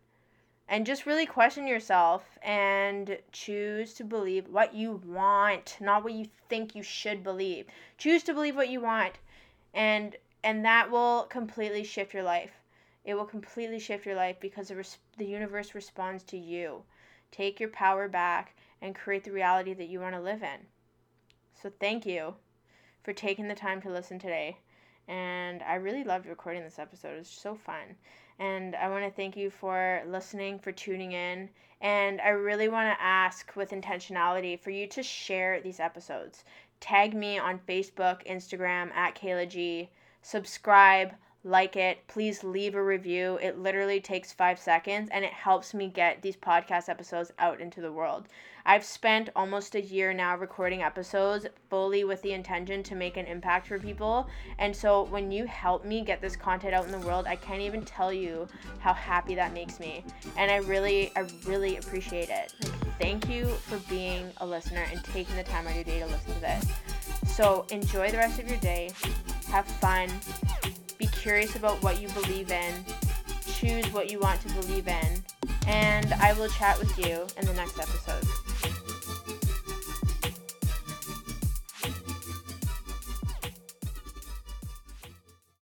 and 0.71 0.85
just 0.85 1.05
really 1.05 1.25
question 1.25 1.67
yourself 1.67 2.39
and 2.41 3.17
choose 3.33 3.93
to 3.93 4.05
believe 4.05 4.47
what 4.47 4.73
you 4.73 5.01
want 5.05 5.75
not 5.81 6.01
what 6.01 6.13
you 6.13 6.25
think 6.47 6.73
you 6.73 6.81
should 6.81 7.23
believe 7.23 7.65
choose 7.97 8.23
to 8.23 8.33
believe 8.33 8.55
what 8.55 8.69
you 8.69 8.79
want 8.79 9.15
and 9.73 10.15
and 10.43 10.63
that 10.63 10.89
will 10.89 11.23
completely 11.23 11.83
shift 11.83 12.13
your 12.13 12.23
life 12.23 12.51
it 13.03 13.13
will 13.15 13.25
completely 13.25 13.79
shift 13.79 14.05
your 14.05 14.15
life 14.15 14.37
because 14.39 14.69
the, 14.69 14.75
res- 14.75 14.97
the 15.17 15.25
universe 15.25 15.75
responds 15.75 16.23
to 16.23 16.37
you 16.37 16.81
take 17.31 17.59
your 17.59 17.69
power 17.69 18.07
back 18.07 18.55
and 18.81 18.95
create 18.95 19.23
the 19.23 19.31
reality 19.31 19.73
that 19.73 19.89
you 19.89 19.99
want 19.99 20.15
to 20.15 20.21
live 20.21 20.43
in 20.43 20.59
so 21.61 21.71
thank 21.79 22.05
you 22.05 22.33
for 23.03 23.13
taking 23.13 23.47
the 23.47 23.55
time 23.55 23.81
to 23.81 23.89
listen 23.89 24.19
today 24.19 24.57
and 25.07 25.61
i 25.63 25.75
really 25.75 26.03
loved 26.03 26.25
recording 26.25 26.63
this 26.63 26.79
episode 26.79 27.15
It 27.15 27.19
was 27.19 27.27
so 27.27 27.55
fun 27.55 27.95
and 28.41 28.75
I 28.75 28.89
want 28.89 29.05
to 29.05 29.11
thank 29.11 29.37
you 29.37 29.51
for 29.51 30.01
listening, 30.07 30.57
for 30.57 30.71
tuning 30.71 31.11
in. 31.11 31.47
And 31.79 32.19
I 32.21 32.29
really 32.29 32.69
want 32.69 32.91
to 32.91 33.03
ask 33.03 33.55
with 33.55 33.69
intentionality 33.69 34.59
for 34.59 34.71
you 34.71 34.87
to 34.87 35.03
share 35.03 35.61
these 35.61 35.79
episodes. 35.79 36.43
Tag 36.79 37.13
me 37.13 37.37
on 37.37 37.59
Facebook, 37.59 38.25
Instagram 38.27 38.91
at 38.93 39.13
Kehla 39.13 39.47
G. 39.47 39.91
Subscribe, 40.23 41.13
like 41.43 41.75
it. 41.75 42.05
Please 42.07 42.43
leave 42.43 42.75
a 42.75 42.83
review. 42.83 43.39
It 43.41 43.57
literally 43.57 43.99
takes 43.99 44.31
five 44.31 44.59
seconds 44.59 45.09
and 45.11 45.25
it 45.25 45.33
helps 45.33 45.73
me 45.73 45.87
get 45.87 46.21
these 46.21 46.35
podcast 46.35 46.89
episodes 46.89 47.31
out 47.39 47.59
into 47.59 47.81
the 47.81 47.91
world. 47.91 48.27
I've 48.65 48.83
spent 48.83 49.29
almost 49.35 49.73
a 49.73 49.81
year 49.81 50.13
now 50.13 50.37
recording 50.37 50.83
episodes 50.83 51.47
fully 51.69 52.03
with 52.03 52.21
the 52.21 52.33
intention 52.33 52.83
to 52.83 52.95
make 52.95 53.17
an 53.17 53.25
impact 53.25 53.67
for 53.67 53.79
people. 53.79 54.29
And 54.59 54.75
so 54.75 55.03
when 55.05 55.31
you 55.31 55.45
help 55.45 55.83
me 55.83 56.01
get 56.01 56.21
this 56.21 56.35
content 56.35 56.75
out 56.75 56.85
in 56.85 56.91
the 56.91 56.99
world, 56.99 57.25
I 57.25 57.35
can't 57.35 57.61
even 57.61 57.83
tell 57.83 58.13
you 58.13 58.47
how 58.79 58.93
happy 58.93 59.33
that 59.35 59.53
makes 59.53 59.79
me. 59.79 60.05
And 60.37 60.51
I 60.51 60.57
really, 60.57 61.11
I 61.15 61.27
really 61.45 61.77
appreciate 61.77 62.29
it. 62.29 62.53
Thank 62.99 63.27
you 63.27 63.47
for 63.47 63.77
being 63.89 64.29
a 64.37 64.45
listener 64.45 64.85
and 64.91 65.03
taking 65.05 65.35
the 65.35 65.43
time 65.43 65.65
out 65.65 65.71
of 65.71 65.75
your 65.77 65.85
day 65.85 65.99
to 65.99 66.05
listen 66.05 66.35
to 66.35 66.39
this. 66.39 66.65
So 67.25 67.65
enjoy 67.71 68.11
the 68.11 68.17
rest 68.17 68.39
of 68.39 68.47
your 68.47 68.59
day. 68.59 68.91
Have 69.47 69.65
fun. 69.65 70.09
Curious 71.21 71.55
about 71.55 71.83
what 71.83 72.01
you 72.01 72.07
believe 72.09 72.49
in. 72.51 72.73
Choose 73.45 73.85
what 73.93 74.09
you 74.09 74.19
want 74.19 74.41
to 74.41 74.47
believe 74.55 74.87
in. 74.87 75.23
And 75.67 76.11
I 76.15 76.33
will 76.33 76.49
chat 76.49 76.79
with 76.79 76.97
you 76.97 77.27
in 77.37 77.45
the 77.45 77.53
next 77.53 77.77
episode. 77.77 78.40